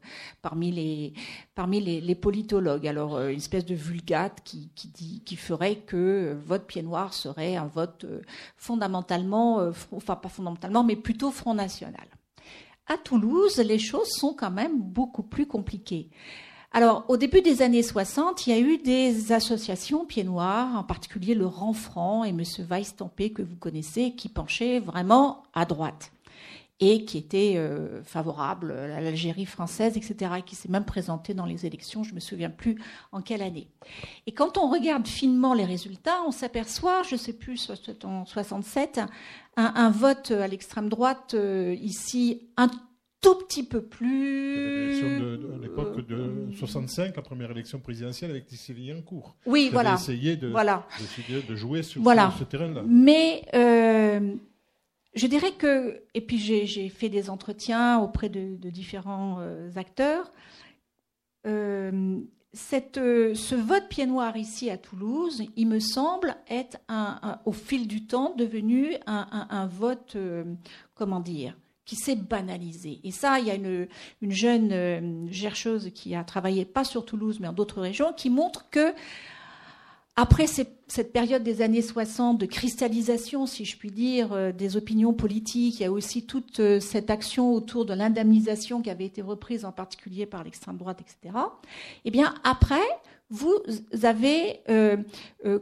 [0.44, 1.14] parmi, les,
[1.56, 2.88] parmi les, politologues.
[2.88, 7.16] Alors, euh, une espèce de vulgate qui, dit, qui ferait que euh, vote pied noir
[7.16, 8.06] serait un vote
[8.56, 12.06] fondamentalement, enfin pas fondamentalement, mais plutôt Front National.
[12.88, 16.10] À Toulouse, les choses sont quand même beaucoup plus compliquées.
[16.72, 20.84] Alors, au début des années 60, il y a eu des associations pieds noirs, en
[20.84, 22.44] particulier le Renfrant et M.
[22.70, 26.12] Weiss-Tampé, que vous connaissez, qui penchaient vraiment à droite
[26.80, 31.46] et qui était euh, favorable à l'Algérie française, etc., et qui s'est même présenté dans
[31.46, 32.80] les élections, je ne me souviens plus
[33.12, 33.68] en quelle année.
[34.28, 37.72] Et quand on regarde finement les résultats, on s'aperçoit, je ne sais plus,
[38.04, 39.02] en 67,
[39.56, 42.70] un, vote à l'extrême droite euh, ici un
[43.22, 45.04] tout petit peu plus.
[45.04, 48.46] à l'époque de 65, la première élection présidentielle avec
[48.96, 49.36] en cours.
[49.48, 49.96] Oui, voilà.
[49.96, 50.86] Essayé de, voilà.
[51.50, 52.32] de, jouer sur, voilà.
[52.38, 52.84] ce terrain-là.
[52.88, 54.36] Mais euh,
[55.18, 60.32] je dirais que, et puis j'ai fait des entretiens auprès de, différents euh, acteurs,
[61.46, 62.20] euh,
[62.98, 66.78] euh, ce vote pied noir ici à Toulouse, il me semble être
[67.46, 70.18] au fil du temps devenu un, vote,
[70.96, 73.00] comment dire, qui s'est banalisé.
[73.04, 73.88] Et ça, il y a une,
[74.22, 78.70] une jeune chercheuse qui a travaillé pas sur Toulouse mais en d'autres régions qui montre
[78.70, 78.94] que
[80.20, 85.14] après cette période des années 60 de cristallisation, si je puis dire, euh, des opinions
[85.14, 89.22] politiques, il y a aussi toute euh, cette action autour de l'indemnisation qui avait été
[89.22, 91.38] reprise en particulier par l'extrême droite, etc.
[92.04, 92.82] Eh bien, après,
[93.30, 93.54] vous
[94.02, 94.98] avez, euh,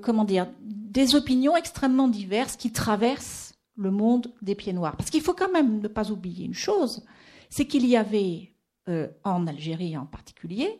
[0.01, 4.95] comment dire, des opinions extrêmement diverses qui traversent le monde des pieds noirs.
[4.95, 7.03] Parce qu'il faut quand même ne pas oublier une chose,
[7.49, 8.53] c'est qu'il y avait,
[9.23, 10.79] en Algérie en particulier,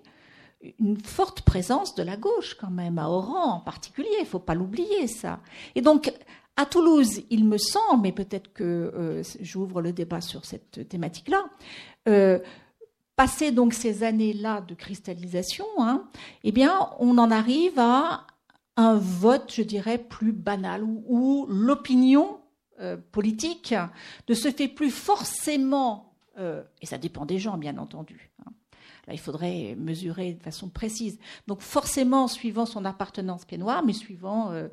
[0.80, 4.40] une forte présence de la gauche quand même, à Oran en particulier, il ne faut
[4.40, 5.40] pas l'oublier ça.
[5.76, 6.12] Et donc,
[6.58, 11.44] à Toulouse, il me semble, mais peut-être que euh, j'ouvre le débat sur cette thématique-là,
[12.08, 12.40] euh,
[13.16, 16.08] passer donc ces années-là de cristallisation, hein,
[16.44, 18.26] eh bien, on en arrive à
[18.78, 22.40] un vote, je dirais, plus banal, où, l'opinion
[22.80, 23.74] euh, politique
[24.30, 26.14] ne se fait plus forcément,
[26.82, 28.52] et ça dépend des gens, bien entendu, hein,
[29.12, 31.20] Il faudrait mesurer de façon précise.
[31.48, 34.68] Donc forcément, suivant son appartenance pied noir, mais suivant euh,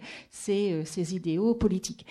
[0.49, 2.07] euh, ses, idéaux politiques.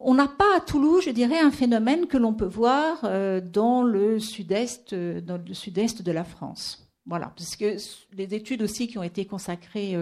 [0.00, 3.82] On n'a pas à Toulouse, je dirais, un phénomène que l'on peut voir euh, dans
[3.82, 6.87] le sud-est, dans le sud-est de la France.
[7.08, 7.76] Voilà, parce que
[8.16, 9.96] les études aussi qui ont été consacrées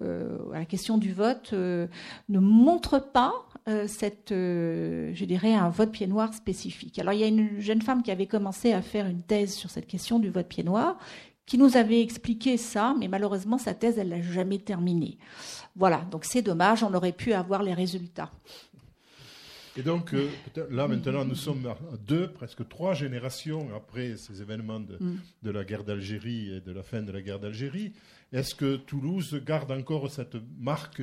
[0.00, 5.90] à la question du vote ne montrent pas euh, cette, euh, je dirais, un vote
[5.90, 7.00] pied noir spécifique.
[7.00, 9.70] Alors il y a une jeune femme qui avait commencé à faire une thèse sur
[9.70, 10.96] cette question du vote pied noir,
[11.46, 15.18] qui nous avait expliqué ça, mais malheureusement sa thèse elle l'a jamais terminée.
[15.74, 18.30] Voilà, donc c'est dommage, on aurait pu avoir les résultats.
[19.78, 20.28] Et donc euh,
[20.70, 25.18] là maintenant nous sommes à deux, presque trois générations après ces événements de, mm.
[25.42, 27.92] de la guerre d'Algérie et de la fin de la guerre d'Algérie.
[28.32, 31.02] Est-ce que Toulouse garde encore cette marque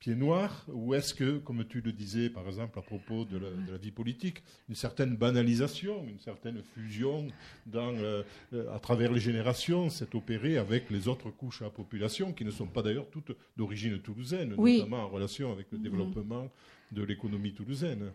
[0.00, 3.76] pied noir Ou est-ce que, comme tu le disais par exemple à propos de la,
[3.76, 7.28] vie politique, une certaine banalisation, une certaine fusion
[7.66, 8.22] dans, euh,
[8.54, 12.44] euh, à travers les générations s'est opérée avec les autres couches de la population qui
[12.44, 15.82] ne sont pas d'ailleurs toutes d'origine toulousaine, notamment en relation avec le mm-hmm.
[15.82, 16.50] développement
[16.92, 18.12] de l'économie toulousaine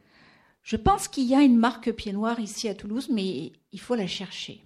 [0.64, 3.96] Je pense qu'il y a une marque pied noir ici à Toulouse, mais il faut
[3.96, 4.62] la chercher.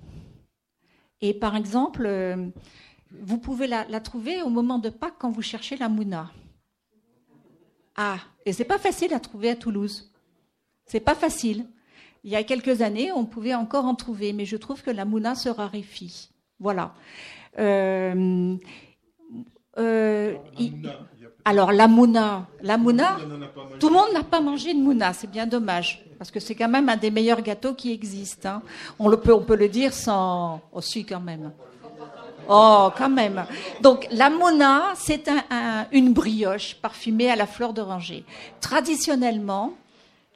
[1.22, 2.48] Et par exemple, euh,
[3.12, 6.32] vous pouvez la, trouver au moment de Pâques quand vous cherchez la mouna.
[7.96, 10.12] Ah, et c'est pas facile à trouver à Toulouse.
[10.86, 11.66] C'est pas facile.
[12.24, 15.06] Il y a quelques années, on pouvait encore en trouver, mais je trouve que la
[15.06, 16.30] mouna se raréfie.
[16.60, 16.94] Voilà.
[17.58, 18.58] Euh,
[19.78, 20.38] euh,
[21.50, 23.18] alors la mouna, la mouna,
[23.80, 26.70] tout le monde n'a pas mangé de mouna, c'est bien dommage, parce que c'est quand
[26.70, 28.50] même un des meilleurs gâteaux qui existent.
[28.50, 28.62] Hein.
[29.00, 31.52] On le peut, on peut le dire sans aussi quand même.
[32.48, 33.46] Oh, quand même.
[33.82, 35.28] Donc la mouna, c'est
[35.92, 38.26] une brioche parfumée à la fleur d'oranger.
[38.62, 39.74] Traditionnellement,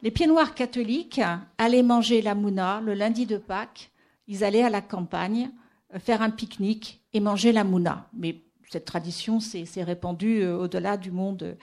[0.02, 1.22] les pieds noirs catholiques
[1.60, 3.92] allaient manger la mouna le lundi de Pâques.
[4.28, 5.52] Ils allaient à la campagne
[5.94, 8.08] euh, faire un pique-nique et manger la mouna.
[8.14, 8.38] Mais
[8.74, 11.56] cette tradition s'est répandue euh, au-delà du monde,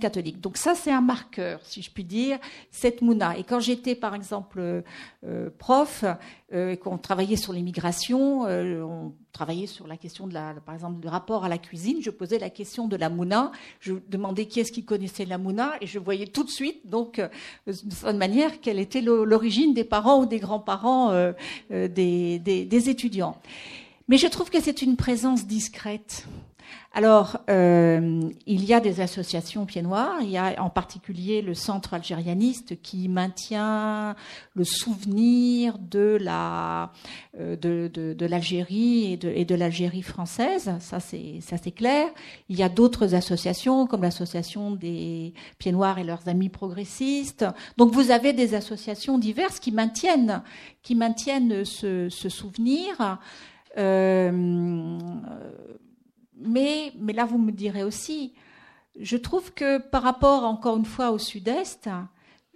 [0.00, 0.40] catholique.
[0.40, 2.38] Donc ça, c'est un marqueur, si je puis dire,
[2.70, 3.36] cette mouna.
[3.36, 6.04] Et quand j'étais, par exemple, euh, prof,
[6.52, 11.08] euh, qu'on travaillait sur l'immigration, on travaillait sur la question, de la, par exemple, du
[11.08, 13.50] rapport à la cuisine, je posais la question de la mouna.
[13.80, 17.20] Je demandais qui est-ce qui connaissait la mouna, et je voyais tout de suite, donc,
[17.66, 21.32] de manière, quelle était l'origine des parents ou des grands-parents
[21.70, 23.36] des étudiants.
[24.08, 26.26] Mais je trouve que c'est une présence discrète.
[26.94, 30.16] Alors, euh, il y a des associations pieds noirs.
[30.22, 34.16] Il y a en particulier le Centre algérianiste qui maintient
[34.54, 36.90] le souvenir de la
[37.38, 40.72] euh, de, de, de l'Algérie et de, et de l'Algérie française.
[40.80, 42.08] Ça, c'est ça, c'est clair.
[42.48, 47.44] Il y a d'autres associations comme l'association des pieds noirs et leurs amis progressistes.
[47.76, 50.42] Donc, vous avez des associations diverses qui maintiennent
[50.82, 53.18] qui maintiennent ce, ce souvenir.
[53.76, 54.30] Euh,
[56.36, 58.34] mais, mais là, vous me direz aussi,
[58.98, 61.88] je trouve que par rapport, encore une fois, au sud-est,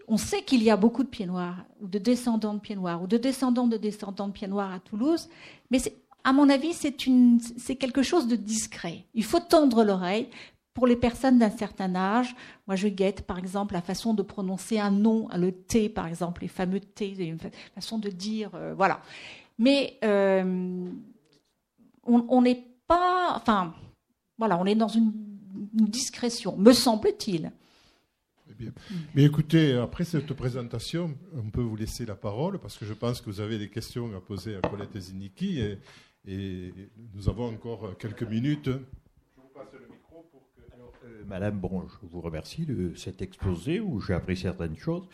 [0.08, 3.02] on sait qu'il y a beaucoup de pieds noirs, ou de descendants de pieds noirs,
[3.02, 5.28] ou de descendants de descendants de pieds noirs à Toulouse,
[5.70, 5.78] mais
[6.24, 9.04] à mon avis, c'est quelque chose de discret.
[9.14, 10.28] Il faut tendre l'oreille
[10.74, 12.34] pour les personnes d'un certain âge.
[12.66, 16.42] Moi, je guette, par exemple, la façon de prononcer un nom, le T, par exemple,
[16.42, 17.38] les fameux T, une
[17.74, 19.00] façon de dire, euh, voilà.
[19.62, 20.90] Mais euh,
[22.02, 23.72] on n'est pas, enfin,
[24.36, 25.12] voilà, on est dans une,
[25.72, 27.52] discrétion, me semble-t-il.
[29.14, 33.20] Mais écoutez, après cette présentation, on peut vous laisser la parole parce que je pense
[33.20, 35.78] que vous avez des questions à poser à Colette Ziniki et,
[36.26, 36.74] et
[37.14, 38.66] nous avons encore quelques minutes.
[38.66, 41.06] Je vous passe le micro pour que...
[41.06, 45.08] Euh, madame, bon, je vous remercie de cet exposé où j'ai appris certaines choses.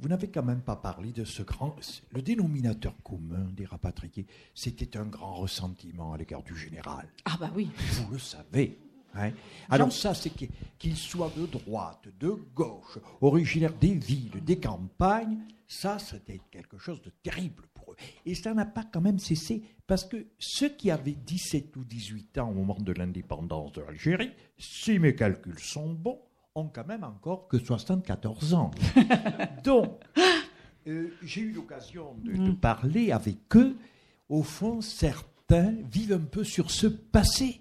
[0.00, 1.76] Vous n'avez quand même pas parlé de ce grand.
[2.12, 7.06] Le dénominateur commun des rapatriés, c'était un grand ressentiment à l'égard du général.
[7.26, 7.70] Ah, bah oui.
[7.92, 8.78] Vous le savez.
[9.14, 9.32] Hein
[9.68, 10.30] Alors, ça, c'est
[10.78, 15.38] qu'il soit de droite, de gauche, originaire des villes, des campagnes,
[15.68, 17.96] ça, c'était quelque chose de terrible pour eux.
[18.26, 22.38] Et ça n'a pas quand même cessé, parce que ceux qui avaient 17 ou 18
[22.38, 26.20] ans au moment de l'indépendance de l'Algérie, si mes calculs sont bons,
[26.54, 28.70] ont quand même encore que 74 ans.
[29.64, 30.00] Donc,
[30.86, 32.56] euh, j'ai eu l'occasion de, mm.
[32.56, 33.76] parler avec eux.
[34.28, 37.60] Au fond, certains vivent un peu sur ce passé.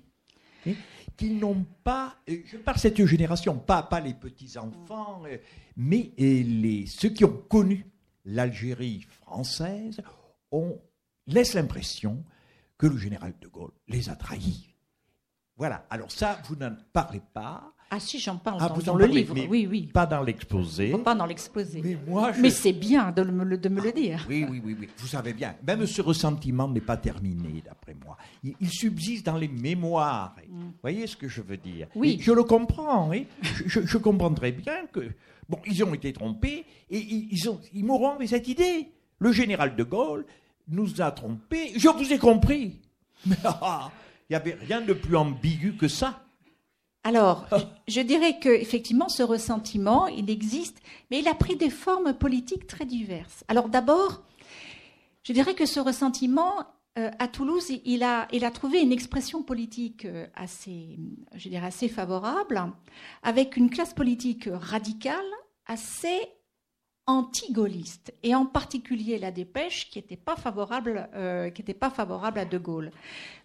[0.67, 0.73] Hein,
[1.17, 5.37] qu'ils n'ont pas, euh, je parle de cette génération, pas, pas les petits-enfants, euh,
[5.75, 7.85] mais les, ceux qui ont connu
[8.25, 10.01] l'Algérie française,
[10.51, 10.79] on
[11.27, 12.23] laisse l'impression
[12.77, 14.73] que le général de Gaulle les a trahis.
[15.57, 17.73] Voilà, alors ça, vous n'en parlez pas.
[17.91, 19.89] Ah si, j'en parle ah, dans, le livre, oui, oui.
[19.91, 20.91] Pas dans l'exposé.
[21.03, 21.81] Pas dans l'exposé.
[21.83, 24.25] Mais moi, Mais c'est bien de me, de me le dire.
[24.29, 24.89] Oui, oui, oui, oui.
[24.97, 28.15] Vous savez bien, même ce ressentiment n'est pas terminé, d'après moi.
[28.43, 30.35] Il, subsiste dans les mémoires.
[30.47, 30.59] Mm.
[30.59, 31.87] Vous voyez ce que je veux dire?
[31.95, 32.19] Oui.
[32.21, 33.25] je le comprends, oui.
[33.65, 35.09] je, je, comprendrais bien que,
[35.47, 38.91] bon, ils ont été trompés et ils, ont, ils mourront avec cette idée.
[39.17, 40.25] Le général de Gaulle
[40.67, 41.71] nous a trompés.
[41.75, 42.79] Je vous ai compris.
[43.25, 43.89] Mais ah,
[44.29, 46.21] il n'y avait rien de plus ambigu que ça.
[47.03, 47.47] Alors,
[47.87, 50.81] je dirais qu'effectivement, ce ressentiment, il existe,
[51.11, 53.43] mais il a pris des formes politiques très diverses.
[53.47, 54.23] Alors d'abord,
[55.23, 56.65] je dirais que ce ressentiment,
[56.97, 60.97] euh, à Toulouse, il a, il a trouvé une expression politique euh, assez,
[61.35, 62.61] je dirais, assez favorable,
[63.23, 65.15] avec une classe politique radicale,
[65.65, 66.19] assez
[67.05, 72.45] anti-gaulliste, et en particulier la dépêche qui n'était pas favorable, euh, qui pas favorable à
[72.45, 72.91] De Gaulle.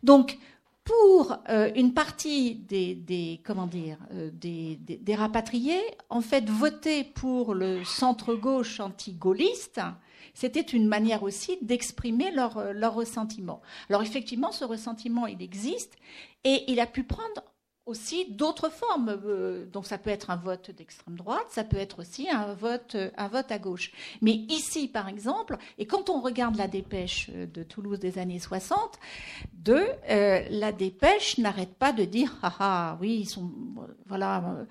[0.02, 0.38] Donc,
[0.84, 7.84] pour euh, une partie des, comment dire euh, des, rapatriés, en fait, voter pour le
[7.84, 9.80] centre-gauche anti-gaulliste,
[10.34, 13.62] c'était une manière aussi d'exprimer leur, euh, leur ressentiment.
[13.88, 15.94] Alors effectivement, ce ressentiment, il existe
[16.44, 17.42] et il a pu prendre
[17.86, 19.20] aussi d'autres formes.
[19.26, 22.96] Euh, donc ça peut être un vote d'extrême droite, ça peut être aussi un vote,
[23.16, 23.92] un vote à gauche.
[24.22, 28.38] Mais ici, par exemple, et quand on regarde la dépêche euh, de Toulouse des années
[28.38, 28.98] 60,
[29.52, 33.50] de, euh, la dépêche n'arrête pas de dire ah ah oui ils sont
[34.06, 34.66] voilà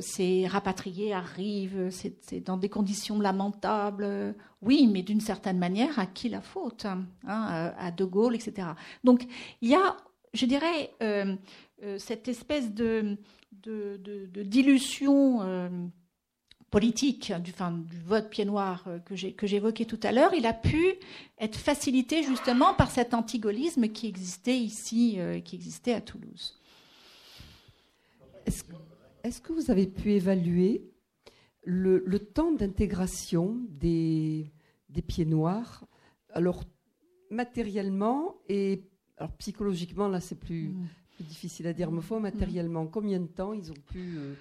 [0.00, 6.28] ces rapatriés arrivent c'est dans des conditions lamentables oui mais d'une certaine manière à qui
[6.28, 8.68] la faute hein, à De Gaulle etc
[9.04, 9.26] donc
[9.60, 9.96] il y a
[10.32, 11.36] je dirais euh,
[11.98, 13.16] cette espèce de,
[13.52, 15.68] dilution euh,
[16.70, 20.94] politique du, du, vote pied noir euh, que j'évoquais tout à l'heure, il a pu
[21.38, 26.58] être facilité justement par cet antigolisme qui existait ici, qui existait à Toulouse.
[29.22, 30.90] Est-ce que vous avez pu évaluer
[31.62, 34.50] le, temps d'intégration des,
[34.88, 35.84] des, pieds noirs
[36.30, 36.64] Alors,
[37.30, 38.82] matériellement et
[39.20, 40.74] alors psychologiquement, là, c'est plus,
[41.24, 44.34] mm difficile à dire, mais faut matériellement, combien de temps ils ont pu euh,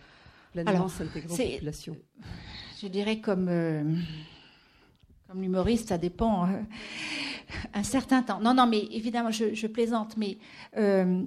[0.51, 1.97] pleinement s'intégrer aux populations?
[2.81, 3.83] Je dirais comme, euh,
[5.27, 6.45] comme l'humoriste, ça dépend.
[6.45, 6.65] Hein.
[7.73, 8.39] un certain temps.
[8.39, 10.37] Non, non, mais évidemment, je, plaisante, mais
[10.77, 11.23] euh,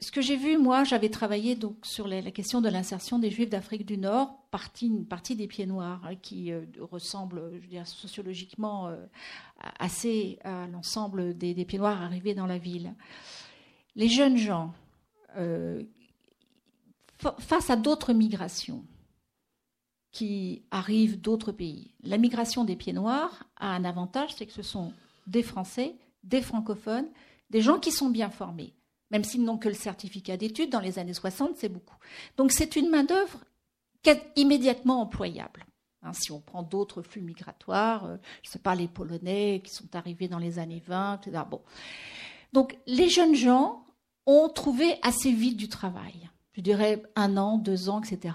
[0.00, 3.50] ce que j'ai vu, moi, j'avais travaillé donc sur la, question de l'insertion des Juifs
[3.50, 7.86] d'Afrique du Nord, partie, une partie des pieds noirs, hein, qui ressemble, je veux dire,
[7.86, 8.90] sociologiquement
[9.78, 12.94] assez à l'ensemble des, des, pieds noirs arrivés dans la ville
[13.96, 14.72] les jeunes gens,
[15.36, 15.82] euh,
[17.38, 18.84] face à d'autres migrations
[20.10, 24.62] qui arrivent d'autres pays, la migration des pieds noirs a un avantage, c'est que ce
[24.62, 24.92] sont
[25.26, 27.08] des Français, des francophones,
[27.50, 28.74] des gens qui sont bien formés.
[29.10, 31.96] Même s'ils n'ont que le certificat d'études, dans les années 60, c'est beaucoup.
[32.36, 33.44] Donc c'est une main-d'œuvre
[34.36, 35.66] immédiatement employable.
[36.02, 39.70] Hein, si on prend d'autres flux migratoires, euh, je ne sais pas, les Polonais qui
[39.72, 41.42] sont arrivés dans les années 20, etc.
[41.50, 41.60] Bon.
[42.52, 43.84] Donc les jeunes gens
[44.26, 46.28] ont trouvé assez vite du travail.
[46.52, 48.34] Je dirais un an, deux ans, etc.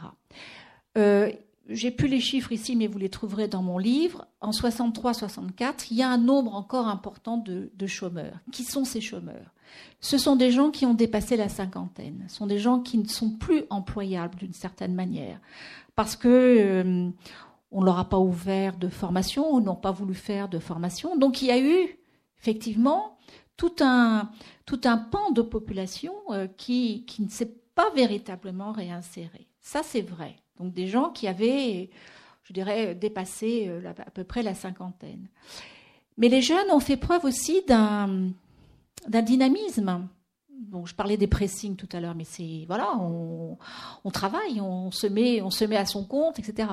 [0.97, 1.31] Euh,
[1.67, 4.27] j'ai plus les chiffres ici, mais vous les trouverez dans mon livre.
[4.39, 8.39] En 63-64, il y a un nombre encore important de, chômeurs.
[8.51, 9.53] Qui sont ces chômeurs?
[9.99, 12.25] Ce sont des gens qui ont dépassé la cinquantaine.
[12.27, 15.39] Ce sont des gens qui ne sont plus employables d'une certaine manière,
[15.95, 17.09] parce que euh,
[17.71, 21.17] on leur a pas ouvert de formation, ou n'ont pas voulu faire de formation.
[21.17, 21.97] Donc il y a eu
[22.39, 23.14] effectivement
[23.57, 24.29] tout un,
[24.65, 29.47] tout un pan de population euh, qui, qui ne s'est pas véritablement réinséré.
[29.61, 30.35] Ça, c'est vrai.
[30.59, 31.89] Donc des gens qui avaient,
[32.43, 35.27] je dirais, dépassé euh, à peu près la cinquantaine.
[36.17, 38.29] Mais les jeunes ont fait preuve aussi d'un,
[39.07, 40.07] d'un dynamisme.
[40.49, 43.57] Bon, je parlais des pressings tout à l'heure, mais c'est voilà, on,
[44.03, 46.69] on, travaille, on se met, on se met à son compte, etc.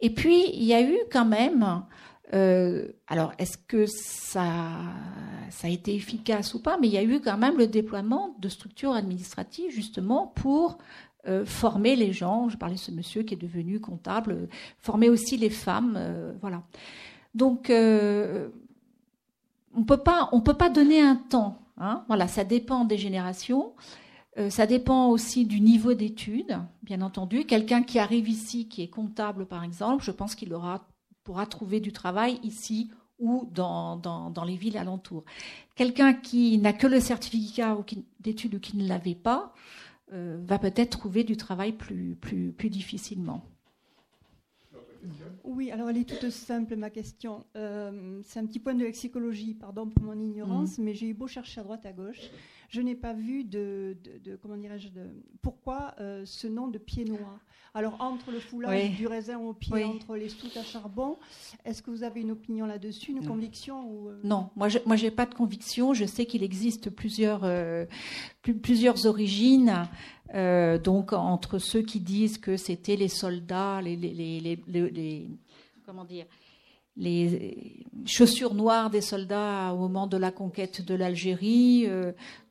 [0.00, 1.84] Et puis il y a eu quand même
[2.32, 4.44] euh, alors, est-ce que ça,
[5.62, 6.78] a été efficace ou pas?
[6.78, 10.78] Mais il y a eu quand même le déploiement de structures administratives justement pour
[11.26, 12.48] euh, former les gens.
[12.48, 14.48] Je parlais de ce monsieur qui est devenu comptable,
[14.78, 16.62] former aussi les femmes, euh, voilà.
[17.34, 18.50] Donc, on
[19.84, 21.58] peut pas, on peut pas donner un temps.
[21.78, 22.04] Hein.
[22.06, 23.72] voilà, ça dépend des générations.
[24.50, 27.44] ça dépend aussi du niveau d'études, bien entendu.
[27.44, 30.86] Quelqu'un qui arrive ici, qui est comptable par exemple, je pense qu'il aura
[31.24, 35.24] pourra trouver du travail ici ou dans, les villes alentours.
[35.74, 37.76] Quelqu'un qui n'a que le certificat
[38.20, 39.54] d'études ou qui ne l'avait pas
[40.12, 43.42] euh, va peut-être trouver du travail plus, plus, plus difficilement.
[45.44, 47.44] Oui, alors elle est toute simple, ma question.
[47.56, 50.82] Euh, c'est un petit point de lexicologie, pardon pour mon ignorance, mm.
[50.82, 52.30] mais j'ai eu beau chercher à droite, à gauche.
[52.70, 55.06] Je n'ai pas vu de, de, comment dirais-je, de,
[55.42, 57.40] pourquoi euh, ce nom de pied noir
[57.76, 61.16] alors, entre le foulard du raisin au pied, entre les soutes à charbon,
[61.64, 64.20] est-ce que vous avez une opinion là-dessus, une conviction ou euh?
[64.22, 65.92] Non, moi, je n'ai pas de conviction.
[65.92, 67.44] Je sais qu'il existe plusieurs,
[68.42, 69.88] plusieurs origines.
[70.34, 74.58] Euh, donc, entre ceux qui disent que c'était les soldats, les,
[75.84, 76.26] comment dire,
[76.96, 81.88] les chaussures noires des soldats au moment de la conquête de l'Algérie.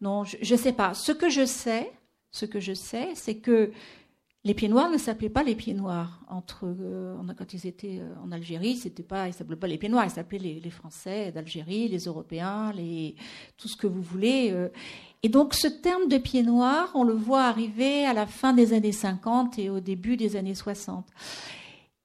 [0.02, 0.94] non, je ne sais pas.
[0.94, 1.92] Ce que je sais,
[2.32, 3.72] ce que je sais, c'est que
[4.46, 6.20] les pieds noirs ne s'appelaient pas les pieds noirs.
[6.28, 10.06] Entre, euh, quand ils étaient euh, en Algérie, pas, ils s'appelaient pas les pieds noirs,
[10.06, 13.16] ils s'appelaient les, Français d'Algérie, les Européens, les,
[13.58, 14.50] tout ce que vous voulez.
[14.52, 14.68] Euh.
[15.22, 18.74] Et donc, ce terme de pieds noirs, on le voit arriver à la fin des
[18.74, 21.06] années 50 et au début des années 60.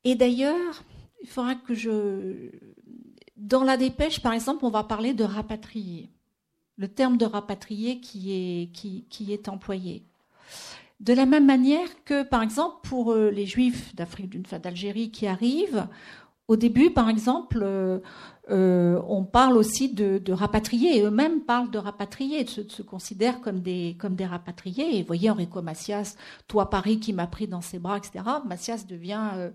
[0.05, 0.84] Et d'ailleurs,
[1.20, 2.51] il faudra que je,
[3.36, 6.09] dans la dépêche, par exemple, on va parler de rapatrié.
[6.76, 10.05] Le terme de rapatrié qui est, qui est employé.
[11.01, 15.86] De la même manière que, par exemple, pour euh, les Juifs d'Afrique, d'Algérie qui arrivent,
[16.49, 17.62] au début, par exemple,
[18.51, 23.61] euh, on parle aussi de, rapatriés, et eux-mêmes parlent de rapatriés, de se, considèrent comme
[23.61, 24.96] des, rapatriés.
[24.96, 28.24] Et vous voyez Enrico Macias, toi Paris qui m'a pris dans ses bras, etc.
[28.46, 29.51] Macias devient euh,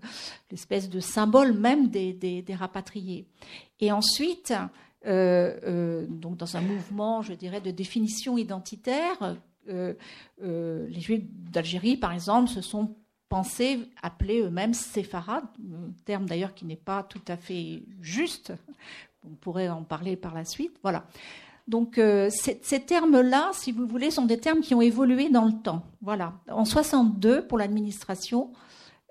[0.52, 3.26] l'espèce de symbole même des, des, rapatriés.
[3.80, 4.54] Et ensuite,
[5.06, 9.36] euh, donc dans un mouvement, je dirais, de définition identitaire,
[9.66, 12.94] les Juifs d'Algérie, par exemple, se sont
[13.28, 18.52] pensés appeler eux-mêmes séfarades, un terme d'ailleurs qui n'est pas tout à fait juste.
[19.26, 20.76] On pourrait en parler par la suite.
[20.82, 21.04] Voilà.
[21.66, 25.52] Donc euh, ces, termes-là, si vous voulez, sont des termes qui ont évolué dans le
[25.52, 25.82] temps.
[26.02, 26.34] Voilà.
[26.48, 28.52] En 62, pour l'administration,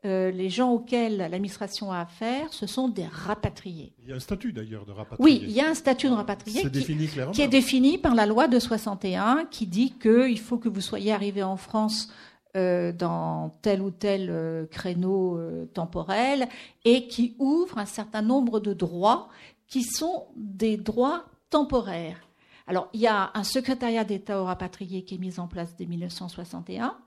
[0.06, 3.94] euh, les gens auxquels l'administration a affaire, ce sont des rapatriés.
[4.02, 5.24] Il y a un statut d'ailleurs de rapatrié.
[5.24, 8.50] Oui, il y a un statut de rapatrié qui, qui, est défini par la loi
[8.50, 12.12] de 61 qui dit qu'il faut que vous soyez arrivé en France
[12.58, 15.40] euh, dans tel ou tel euh, créneau
[15.74, 16.50] temporel
[16.84, 19.30] et qui ouvre un certain nombre de droits
[19.68, 22.28] qui sont des droits temporaires.
[22.68, 25.86] Alors, il y a un secrétariat d'État aux rapatriés qui est mis en place dès
[25.86, 26.98] 1961,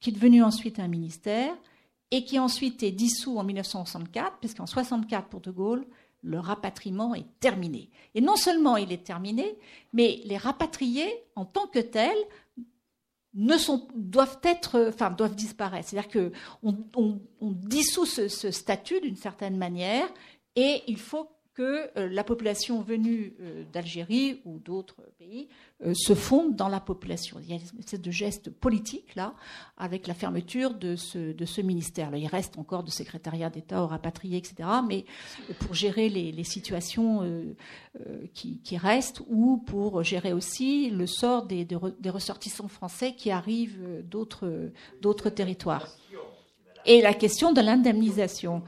[0.00, 1.54] qui est devenu ensuite un ministère
[2.10, 5.86] et qui ensuite est dissous en 1964, puisqu'en 1964, pour De Gaulle,
[6.22, 7.90] le rapatriement est terminé.
[8.14, 9.56] Et non seulement il est terminé,
[9.92, 12.16] mais les rapatriés, en tant que tels,
[13.34, 15.88] doivent être, enfin, disparaître.
[15.88, 16.32] C'est-à-dire que
[16.62, 16.74] on,
[17.40, 20.08] dissout ce, ce statut d'une certaine manière
[20.54, 25.48] et il faut que euh, la population venue euh, d'Algérie ou d'autres pays
[25.82, 27.38] euh, se fonde dans la population.
[27.40, 29.32] Il y a une espèce de geste politique là,
[29.78, 32.14] avec la fermeture de ce, ministère.
[32.14, 34.68] Il reste encore de secrétariat d'État aux rapatriés, etc.
[34.86, 35.06] Mais
[35.60, 37.22] pour gérer les, situations
[38.34, 45.30] qui, restent ou pour gérer aussi le sort des, des ressortissants français qui arrivent d'autres
[45.30, 45.88] territoires.
[46.84, 48.62] Et la question de l'indemnisation.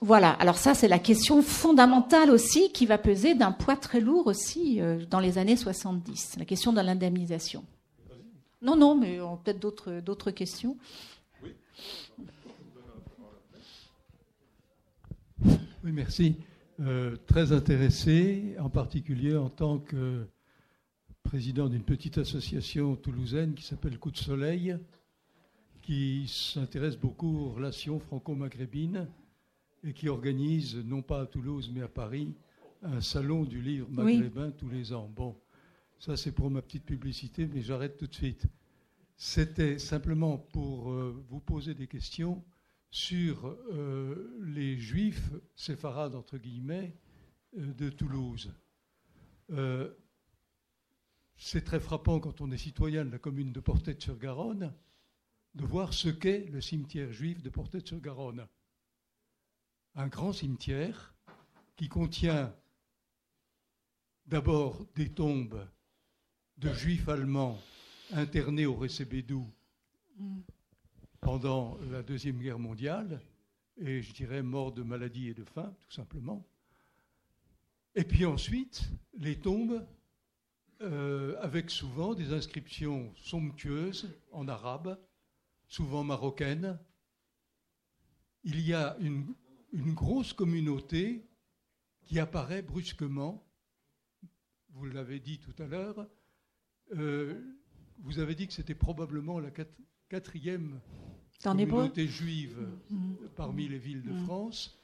[0.00, 4.28] Voilà, alors ça c'est la question fondamentale aussi qui va peser d'un poids très lourd
[4.28, 7.64] aussi euh, dans les années 70, la question de l'indemnisation.
[8.62, 10.76] Non, non, mais peut-être d'autres, d'autres questions.
[11.42, 11.50] Oui.
[15.84, 16.36] Oui, merci.
[16.80, 20.26] Euh, très intéressé, en particulier en tant que
[21.22, 24.76] président d'une petite association toulousaine qui s'appelle Coup de Soleil,
[25.82, 29.06] qui s'intéresse beaucoup aux relations franco-maghrébines
[29.84, 32.34] et qui organise, non pas à Toulouse, mais à Paris,
[32.82, 35.10] un salon du livre maghrébin tous les ans.
[35.14, 35.36] Bon,
[35.98, 38.46] ça c'est pour ma petite publicité, mais j'arrête tout de suite.
[39.16, 42.44] C'était simplement pour euh, vous poser des questions
[42.90, 46.94] sur euh, les juifs séfarades, entre guillemets,
[47.58, 48.52] euh, de Toulouse.
[51.36, 54.72] c'est très frappant quand on est citoyen de la commune de Portet-sur-Garonne
[55.54, 58.46] de voir ce qu'est le cimetière juif de Portet-sur-Garonne
[59.98, 61.12] un grand cimetière
[61.76, 62.54] qui contient
[64.26, 65.66] d'abord des tombes
[66.56, 67.58] de juifs allemands
[68.12, 69.52] internés au Récébédou
[71.20, 73.20] pendant la Deuxième Guerre mondiale,
[73.76, 76.46] et je dirais morts de maladie et de faim, tout simplement.
[77.96, 79.84] Et puis ensuite, les tombes
[80.80, 84.96] euh, avec souvent des inscriptions somptueuses en arabe,
[85.66, 86.78] souvent marocaines.
[88.44, 89.34] Il y a une
[89.72, 91.24] une grosse communauté
[92.06, 93.44] qui apparaît brusquement.
[94.70, 96.08] Vous l'avez dit tout à l'heure.
[96.96, 97.40] Euh,
[97.98, 99.50] vous avez dit que c'était probablement la
[100.08, 100.80] quatrième
[101.42, 102.58] communauté juive
[102.90, 102.96] mm.
[102.96, 103.16] Mm.
[103.36, 104.24] parmi les villes de mm.
[104.24, 104.78] France.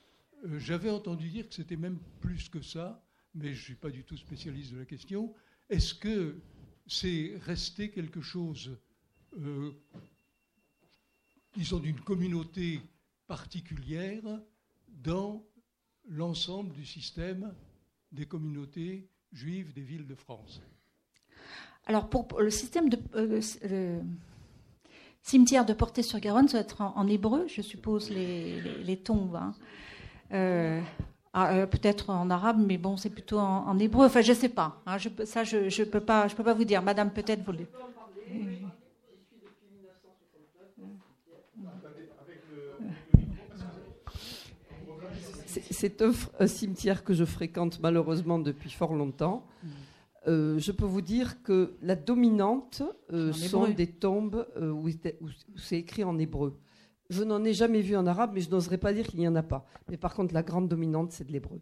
[0.44, 3.02] Euh, j'avais entendu dire que c'était même plus que ça,
[3.34, 5.34] mais je ne suis pas du tout spécialiste de la question.
[5.70, 6.36] Est-ce que
[6.86, 8.76] c'est resté quelque chose,
[9.38, 9.72] euh,
[11.56, 12.80] disons, d'une communauté
[13.26, 14.22] particulière
[15.02, 15.44] dans
[16.08, 17.54] l'ensemble du système
[18.12, 20.62] des communautés juives des villes de France.
[21.86, 24.00] Alors pour le système de euh,
[25.22, 29.36] cimetière de Portée-sur-Garonne, ça va être en, hébreu, je suppose les, tombes.
[29.36, 29.54] Hein.
[30.32, 30.80] Euh,
[31.32, 34.06] ah, euh, peut-être en arabe, mais bon, c'est plutôt en, hébreu.
[34.06, 34.80] Enfin, je ne sais pas.
[34.86, 34.98] Hein.
[34.98, 36.80] je, ça, je ne je peux pas vous dire.
[36.80, 37.66] Madame, peut-être vous le.
[45.74, 49.46] C'est un, cimetière que je fréquente malheureusement depuis fort longtemps.
[49.62, 49.68] Mm.
[50.26, 54.88] Euh, je peux vous dire que la dominante euh, sont des tombes euh, où,
[55.56, 56.58] c'est écrit en hébreu.
[57.10, 59.36] Je n'en ai jamais vu en arabe, mais je n'oserais pas dire qu'il n'y en
[59.36, 59.66] a pas.
[59.90, 61.60] Mais par contre, la grande dominante, c'est de l'hébreu.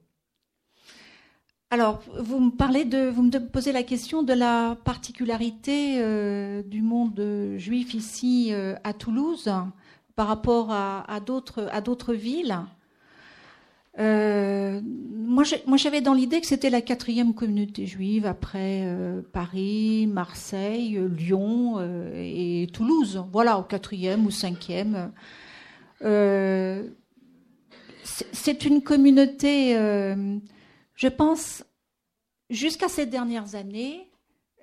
[1.70, 5.96] Alors, vous me parlez de, vous me posez la question de la particularité
[6.62, 8.52] du monde juif ici
[8.84, 9.50] à Toulouse.
[10.14, 12.58] par rapport à, d'autres villes.
[13.98, 15.44] Euh, moi,
[15.76, 21.80] j'avais dans l'idée que c'était la quatrième communauté juive après euh, Paris, Marseille, Lyon
[22.14, 23.24] et Toulouse.
[23.32, 25.12] Voilà, au quatrième ou cinquième.
[28.02, 31.64] c'est une communauté, je pense,
[32.50, 34.11] jusqu'à ces dernières années,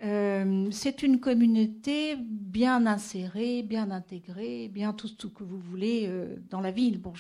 [0.04, 6.38] euh, c'est une communauté bien insérée, bien intégrée, bien tout ce que vous voulez euh,
[6.50, 7.00] dans la ville.
[7.00, 7.14] Bon,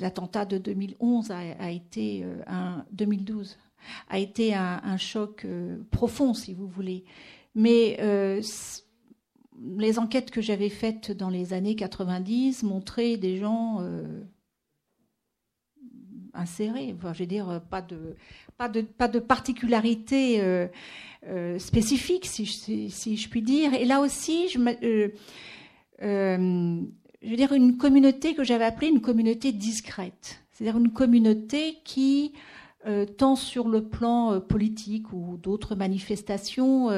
[0.00, 3.56] l'attentat de 2011 a, été euh, un 2012
[4.08, 5.46] a été un, choc
[5.90, 7.04] profond, si vous voulez.
[7.54, 7.96] Mais
[9.78, 13.80] les enquêtes que j'avais faites dans les années 90 montraient des gens
[16.34, 16.94] insérés.
[16.96, 18.16] Enfin, je veux dire, pas de,
[18.60, 20.66] pas de, pas de particularité euh,
[21.26, 23.72] euh, spécifique, si, je puis dire.
[23.72, 25.08] Et là aussi, je, euh,
[27.22, 30.42] je veux dire, une communauté que j'avais appelée une communauté discrète.
[30.52, 32.34] C'est-à-dire une communauté qui,
[33.16, 36.90] tant sur le plan politique ou d'autres manifestations,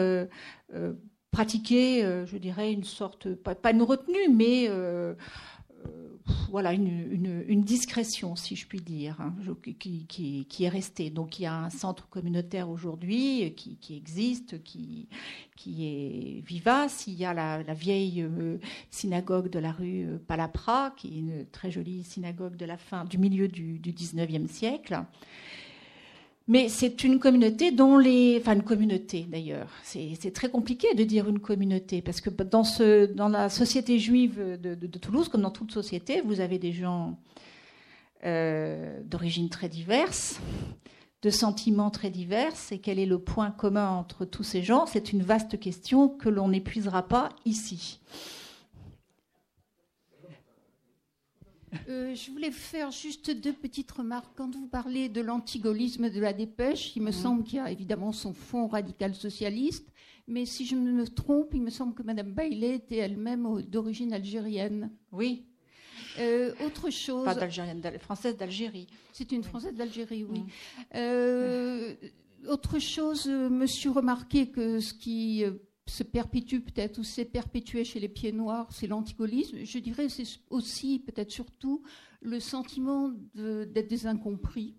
[1.30, 4.68] pratiquait, je dirais, une sorte, pas, pas une retenue, mais
[6.50, 9.34] voilà une, discrétion, si je puis dire, hein,
[9.78, 11.10] qui, est restée.
[11.10, 15.08] Donc il y a un centre communautaire aujourd'hui qui, existe, qui,
[15.66, 17.06] est vivace.
[17.06, 18.58] Il y a la, vieille euh,
[18.90, 23.04] synagogue de la rue euh, Palapra, qui est une très jolie synagogue de la fin
[23.04, 25.04] du milieu du, du 19e siècle.
[26.52, 28.36] Mais c'est une communauté dont les.
[28.38, 29.70] Enfin, une communauté d'ailleurs.
[29.84, 35.30] C'est très compliqué de dire une communauté, parce que dans, la société juive de, Toulouse,
[35.30, 37.18] comme dans toute société, vous avez des gens
[38.24, 40.40] euh, d'origine très diverses,
[41.22, 42.52] de sentiments très divers.
[42.70, 44.84] Et quel est le point commun entre tous ces gens?
[44.84, 47.98] C'est une vaste question que l'on n'épuisera pas ici.
[51.88, 54.32] Euh, je voulais faire juste deux petites remarques.
[54.36, 58.12] Quand vous parlez de l'antigolisme de la dépêche, il me semble qu'il y a évidemment
[58.12, 59.88] son fond radical socialiste,
[60.26, 64.90] mais si je me trompe, il me semble que Mme Bailey était elle-même d'origine algérienne.
[65.10, 65.46] Oui.
[66.18, 67.24] Euh, autre chose.
[67.24, 68.86] Pas d'algérienne, française d'Algérie.
[69.12, 70.44] C'est une française d'Algérie, oui.
[70.94, 71.94] Euh,
[72.48, 75.44] autre chose, monsieur remarqué que ce qui
[75.86, 79.58] se perpétue peut-être ou s'est perpétué chez les pieds noirs, c'est l'antigolisme.
[79.64, 81.82] Je dirais c'est aussi, peut-être surtout,
[82.20, 84.74] le sentiment d'être des incompris,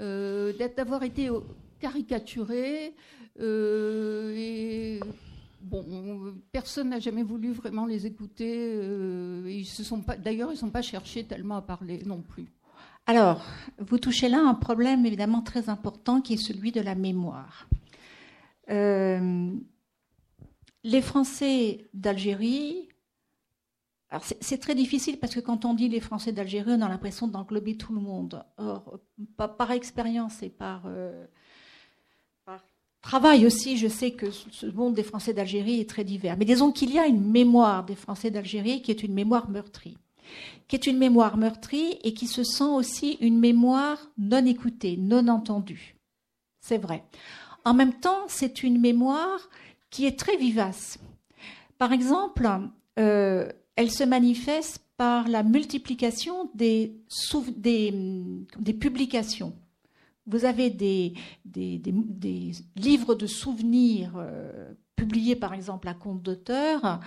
[0.00, 1.30] euh, d'avoir été
[1.80, 2.94] caricaturé.
[3.40, 5.00] Euh,
[5.62, 8.72] bon, personne n'a jamais voulu vraiment les écouter.
[8.74, 12.20] Euh, ils se sont pas, d'ailleurs, ils ne sont pas cherchés tellement à parler non
[12.20, 12.46] plus.
[13.06, 13.46] Alors,
[13.78, 17.68] vous touchez là un problème évidemment très important qui est celui de la mémoire.
[20.86, 22.88] Les Français d'Algérie,
[24.40, 27.76] c'est très difficile parce que quand on dit les Français d'Algérie, on a l'impression d'englober
[27.76, 28.44] tout le monde.
[28.56, 29.00] Or,
[29.36, 31.26] par, expérience et euh,
[32.44, 32.64] par,
[33.02, 36.36] travail aussi, je sais que ce monde des Français d'Algérie est très divers.
[36.38, 39.98] Mais disons qu'il y a une mémoire des Français d'Algérie qui est une mémoire meurtrie,
[40.68, 45.26] qui est une mémoire meurtrie et qui se sent aussi une mémoire non écoutée, non
[45.26, 45.96] entendue.
[46.60, 47.04] C'est vrai.
[47.64, 49.48] En même temps, c'est une mémoire
[49.90, 50.98] qui est très vivace.
[51.78, 52.48] Par exemple,
[52.98, 56.94] euh, elle se manifeste par la multiplication des,
[58.80, 59.52] publications.
[60.26, 61.12] Vous avez des,
[61.44, 61.82] des,
[62.76, 67.00] livres de souvenirs euh, publiés par exemple à compte d'auteur,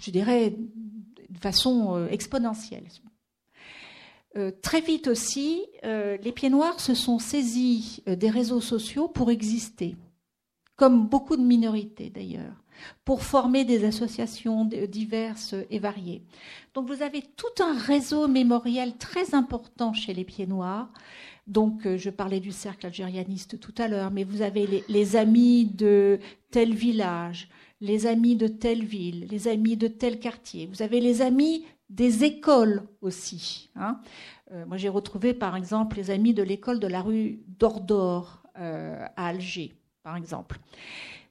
[0.00, 0.56] je dirais
[1.28, 2.84] de façon euh, exponentielle.
[4.62, 9.96] très vite aussi, les pieds noirs se sont saisis des réseaux sociaux pour exister
[10.76, 12.62] comme beaucoup de minorités d'ailleurs,
[13.04, 16.22] pour former des associations diverses et variées.
[16.74, 20.90] Donc vous avez tout un réseau mémoriel très important chez les Pieds Noirs.
[21.46, 25.64] Donc euh, je parlais du cercle algérianiste tout à l'heure, mais vous avez les, amis
[25.64, 26.18] de
[26.50, 27.48] tel village,
[27.80, 30.66] les amis de telle ville, les amis de tel quartier.
[30.66, 33.70] Vous avez les amis des écoles aussi.
[33.76, 34.00] Hein.
[34.52, 39.06] Euh, moi j'ai retrouvé par exemple les amis de l'école de la rue d'Ordor euh,
[39.16, 39.72] à Alger
[40.06, 40.60] par exemple.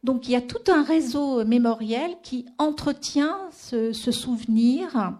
[0.03, 5.13] Donc il y a tout un réseau mémoriel qui entretient ce, souvenir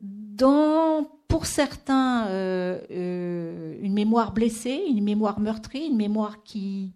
[0.00, 6.94] dans, pour certains, euh, euh, une mémoire blessée, une mémoire meurtrie, une mémoire qui,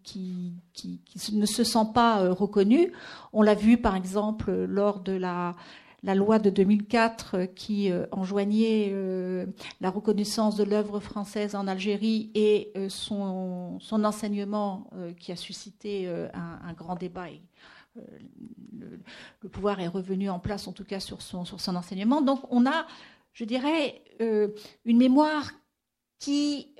[1.35, 2.91] ne se sent pas euh, reconnue.
[3.35, 5.55] On l'a vu par exemple lors de la
[6.03, 9.47] la loi de 2004 euh, qui euh, enjoignait euh,
[9.81, 16.95] la reconnaissance de l'œuvre française en Algérie et son, enseignement qui a suscité un, grand
[16.95, 17.27] débat
[17.97, 22.23] le, pouvoir est revenu en place, en tout cas sur son, sur son enseignement.
[22.23, 22.87] Donc on a,
[23.33, 25.51] je dirais, une mémoire
[26.19, 26.75] qui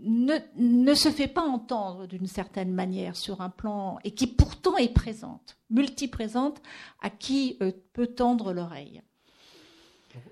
[0.00, 4.92] ne, se fait pas entendre d'une certaine manière sur un plan et qui pourtant est
[4.92, 6.60] présente, multiprésente,
[7.00, 9.02] à qui euh, peut tendre l'oreille.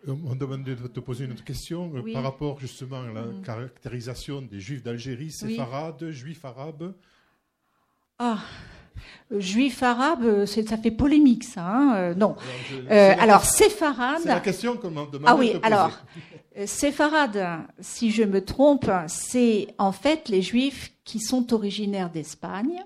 [0.08, 3.42] On demande de te poser une autre question euh, par rapport justement à la mm.
[3.42, 6.94] caractérisation des juifs d'Algérie, séfarades, juifs arabes.
[8.18, 8.38] Ah,
[9.30, 11.66] juifs arabes, ça fait polémique ça.
[11.66, 12.36] Hein non.
[12.88, 14.20] Alors, séfarades.
[14.22, 15.72] C'est la question qu'on demande ah oui, de te poser.
[15.72, 15.90] alors
[16.64, 22.82] Séfarades, si je me trompe, c'est en fait les juifs qui sont originaires d'Espagne,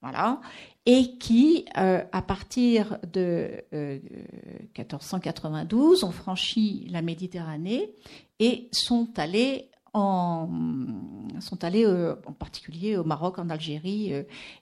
[0.00, 0.40] voilà,
[0.84, 7.94] et qui, euh, à partir de 1492, euh, ont franchi la Méditerranée
[8.40, 14.12] et sont allés en, euh, en particulier au Maroc, en Algérie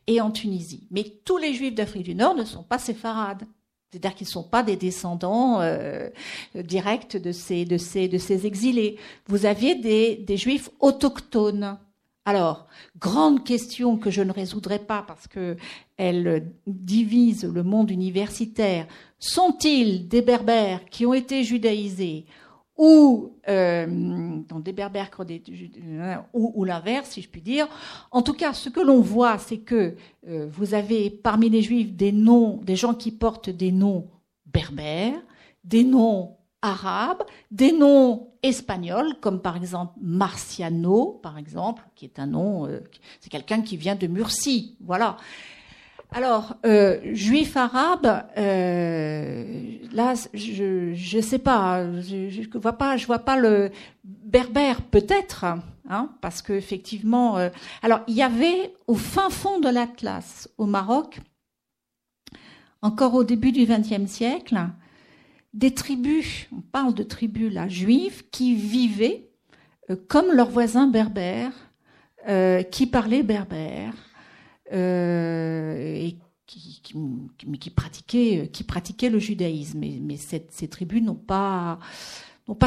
[0.07, 0.87] et en Tunisie.
[0.91, 3.45] Mais tous les juifs d'Afrique du Nord ne sont pas séfarades.
[3.91, 6.09] C'est-à-dire qu'ils ne sont pas des descendants euh,
[6.55, 8.99] directs de ces, exilés.
[9.27, 11.77] Vous aviez des, des juifs autochtones.
[12.25, 12.69] Alors,
[13.01, 18.87] grande question que je ne résoudrai pas parce qu'elle divise le monde universitaire.
[19.19, 22.27] Sont-ils des berbères qui ont été judaïsés?
[22.81, 23.87] Ou euh,
[25.87, 27.69] euh, ou, l'inverse, si je puis dire.
[28.11, 31.93] En tout cas, ce que l'on voit, c'est que euh, vous avez parmi les juifs
[31.93, 34.09] des noms, des gens qui portent des noms
[34.47, 35.21] berbères,
[35.63, 42.29] des noms arabes, des noms espagnols, comme par exemple Marciano, par exemple, qui est un
[42.29, 42.67] nom,
[43.21, 45.19] c'est quelqu'un qui vient de Murcie, voilà.
[46.13, 53.07] Alors, euh, juif arabe, euh, là, je ne sais pas, je, je vois pas, je
[53.07, 53.71] vois pas le
[54.03, 55.45] berbère peut-être,
[55.89, 57.49] hein, parce que effectivement, euh,
[57.83, 61.21] alors il y avait au fin fond de l'Atlas, au Maroc,
[62.83, 64.59] encore au début du XXe siècle,
[65.55, 69.31] des tribus, on parle de tribus là juives, qui vivaient
[69.91, 71.53] euh, comme leurs voisins berbères,
[72.71, 73.95] qui parlaient berbère
[74.73, 76.17] et
[76.51, 79.81] qui, pratiquaient, le judaïsme.
[79.81, 81.79] Mais, ces tribus n'ont pas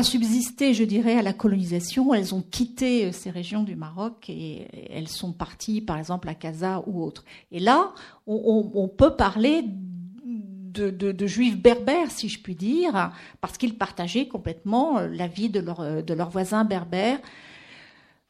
[0.04, 2.14] subsisté, je dirais, à la colonisation.
[2.14, 6.84] Elles ont quitté ces régions du Maroc et elles sont parties, par exemple, à Casa
[6.88, 7.24] ou autre.
[7.52, 7.94] Et là,
[8.28, 15.28] on, peut parler de, juifs berbères, si je puis dire, parce qu'ils partageaient complètement la
[15.28, 17.20] vie de leurs voisins berbères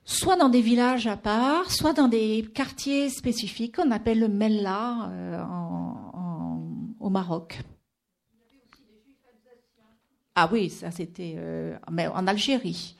[0.05, 5.09] soit dans des villages à part, soit dans des quartiers spécifiques qu'on appelle le Mella
[5.09, 5.41] euh,
[6.99, 7.59] au Maroc.
[10.35, 12.95] Ah oui, ça c'était euh, en Algérie.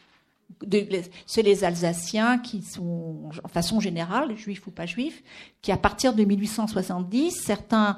[1.26, 5.24] C'est les Alsaciens qui sont, en façon générale, juifs ou pas juifs,
[5.62, 7.98] qui à partir de 1870, certains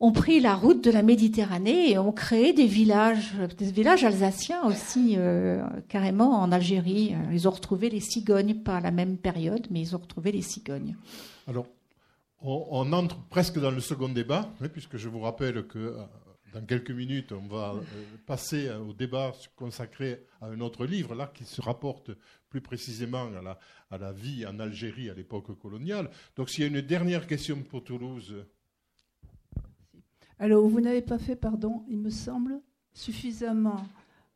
[0.00, 4.64] ont pris la route de la Méditerranée et ont créé des villages, des villages alsaciens
[4.64, 7.16] aussi, euh, carrément en Algérie.
[7.32, 10.42] Ils ont retrouvé les cigognes, pas à la même période, mais ils ont retrouvé les
[10.42, 10.96] cigognes.
[11.48, 11.66] Alors,
[12.40, 15.96] on, entre presque dans le second débat, puisque je vous rappelle que euh,
[16.54, 17.82] dans quelques minutes, on va euh,
[18.24, 22.12] passer au débat consacré à un autre livre, là, qui se rapporte
[22.48, 23.58] plus précisément à la,
[23.90, 26.08] à la vie en Algérie à l'époque coloniale.
[26.36, 28.46] Donc, s'il y a une dernière question pour Toulouse.
[30.38, 32.60] Alors, vous n'avez pas fait, pardon, il me semble,
[32.92, 33.84] suffisamment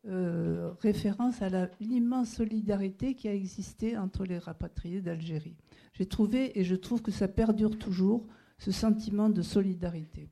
[0.05, 1.47] euh, référence à
[1.79, 5.55] l'immense solidarité qui a existé entre les rapatriés d'Algérie.
[5.93, 8.27] J'ai trouvé, et je trouve que ça perdure toujours,
[8.57, 10.29] ce sentiment de solidarité.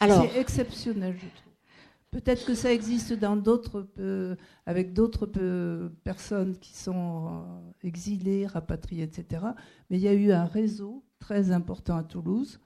[0.00, 1.52] C'est exceptionnel, je trouve.
[2.10, 4.36] Peut-être que ça existe dans d'autres, euh,
[4.66, 7.42] avec d'autres euh, personnes qui sont
[7.82, 9.46] exilées, rapatriées, etc.
[9.90, 12.60] Mais il y a eu un réseau très important à Toulouse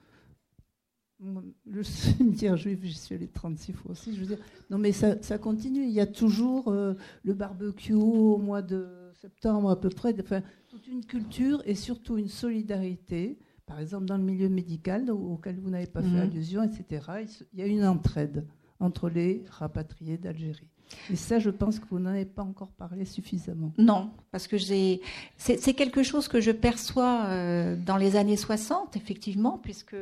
[1.65, 4.15] le cimetière juif, j'y suis allée 36 fois aussi.
[4.15, 4.39] Je veux dire,
[4.69, 5.83] non, mais ça, ça continue.
[5.83, 6.93] Il y a toujours euh,
[7.23, 8.87] le barbecue au mois de
[9.21, 10.15] septembre à peu près.
[10.19, 13.37] Enfin, toute une culture et surtout une solidarité.
[13.65, 16.21] Par exemple, dans le milieu médical, auquel vous n'avez pas fait mhm.
[16.21, 17.05] allusion, etc.
[17.53, 18.45] Il y a une entraide
[18.79, 20.69] entre les rapatriés d'Algérie.
[21.11, 23.73] Et ça, je pense que vous n'en avez pas encore parlé suffisamment.
[23.77, 29.59] Non, parce que c'est quelque chose que je perçois euh, dans les années 60, effectivement,
[29.59, 29.95] puisque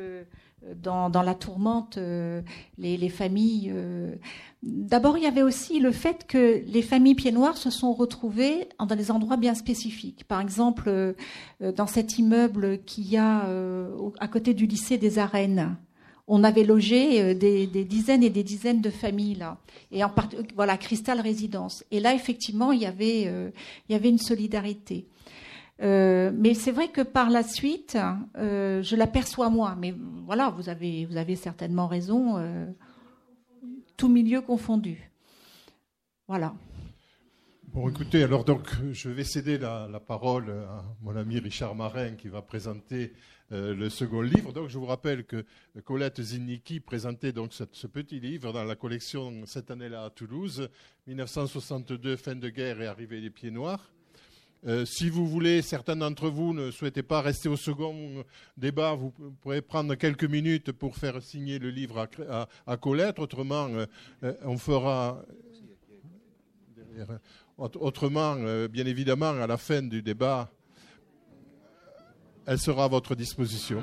[0.74, 2.42] dans, la tourmente, euh,
[2.78, 3.72] les, les, familles.
[3.74, 4.14] Euh,
[4.62, 8.68] d'abord, il y avait aussi le fait que les familles pieds noirs se sont retrouvées
[8.78, 10.24] dans des endroits bien spécifiques.
[10.24, 11.14] Par exemple, euh,
[11.76, 13.48] dans cet immeuble qu'il y a
[14.20, 15.76] à côté du lycée des Arènes,
[16.30, 19.56] on avait logé des, dizaines et des dizaines de familles là,
[19.90, 21.84] et en part, voilà Cristal Résidence.
[21.90, 23.30] Et là, effectivement, il y avait
[23.88, 25.06] une solidarité.
[25.80, 27.96] Euh, mais c'est vrai que par la suite,
[28.36, 29.76] euh, je l'aperçois moins.
[29.76, 29.94] Mais
[30.26, 32.66] voilà, vous avez, vous avez certainement raison, euh,
[33.96, 35.10] tout milieu confondu.
[36.26, 36.54] Voilà.
[37.68, 42.28] Bon, écoutez, alors donc, je vais céder la, parole à mon ami Richard Marin qui
[42.28, 43.12] va présenter
[43.50, 44.52] le second livre.
[44.52, 45.44] Donc, je vous rappelle que
[45.84, 50.68] Colette Zinnicki présentait donc ce petit livre dans la collection cette année-là à Toulouse,
[51.06, 53.90] 1962, fin de guerre et arrivée des pieds noirs.
[54.66, 58.24] Euh, si vous voulez, certains d'entre vous ne souhaitez pas rester au second
[58.56, 62.08] débat, vous pourrez prendre quelques minutes pour faire signer le livre
[62.66, 63.18] à, Colette.
[63.18, 63.86] Autrement, euh,
[64.24, 65.22] euh, on fera.
[67.56, 68.36] Autrement,
[68.68, 70.50] bien évidemment, à la fin du débat,
[72.46, 73.82] elle sera à votre disposition.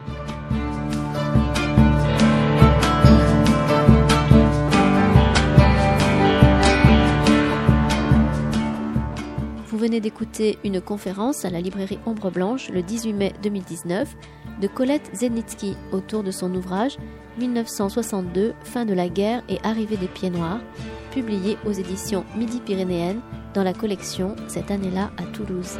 [9.85, 14.15] Venez d'écouter une conférence à la librairie Ombre Blanche le 18 mai 2019
[14.59, 16.97] de Colette Zenitsky autour de son ouvrage
[17.37, 20.61] 1962, Fin de la guerre et arrivée des pieds noirs,
[21.11, 23.21] publié aux éditions Midi-Pyrénéennes
[23.53, 25.77] dans la collection Cette année-là à Toulouse.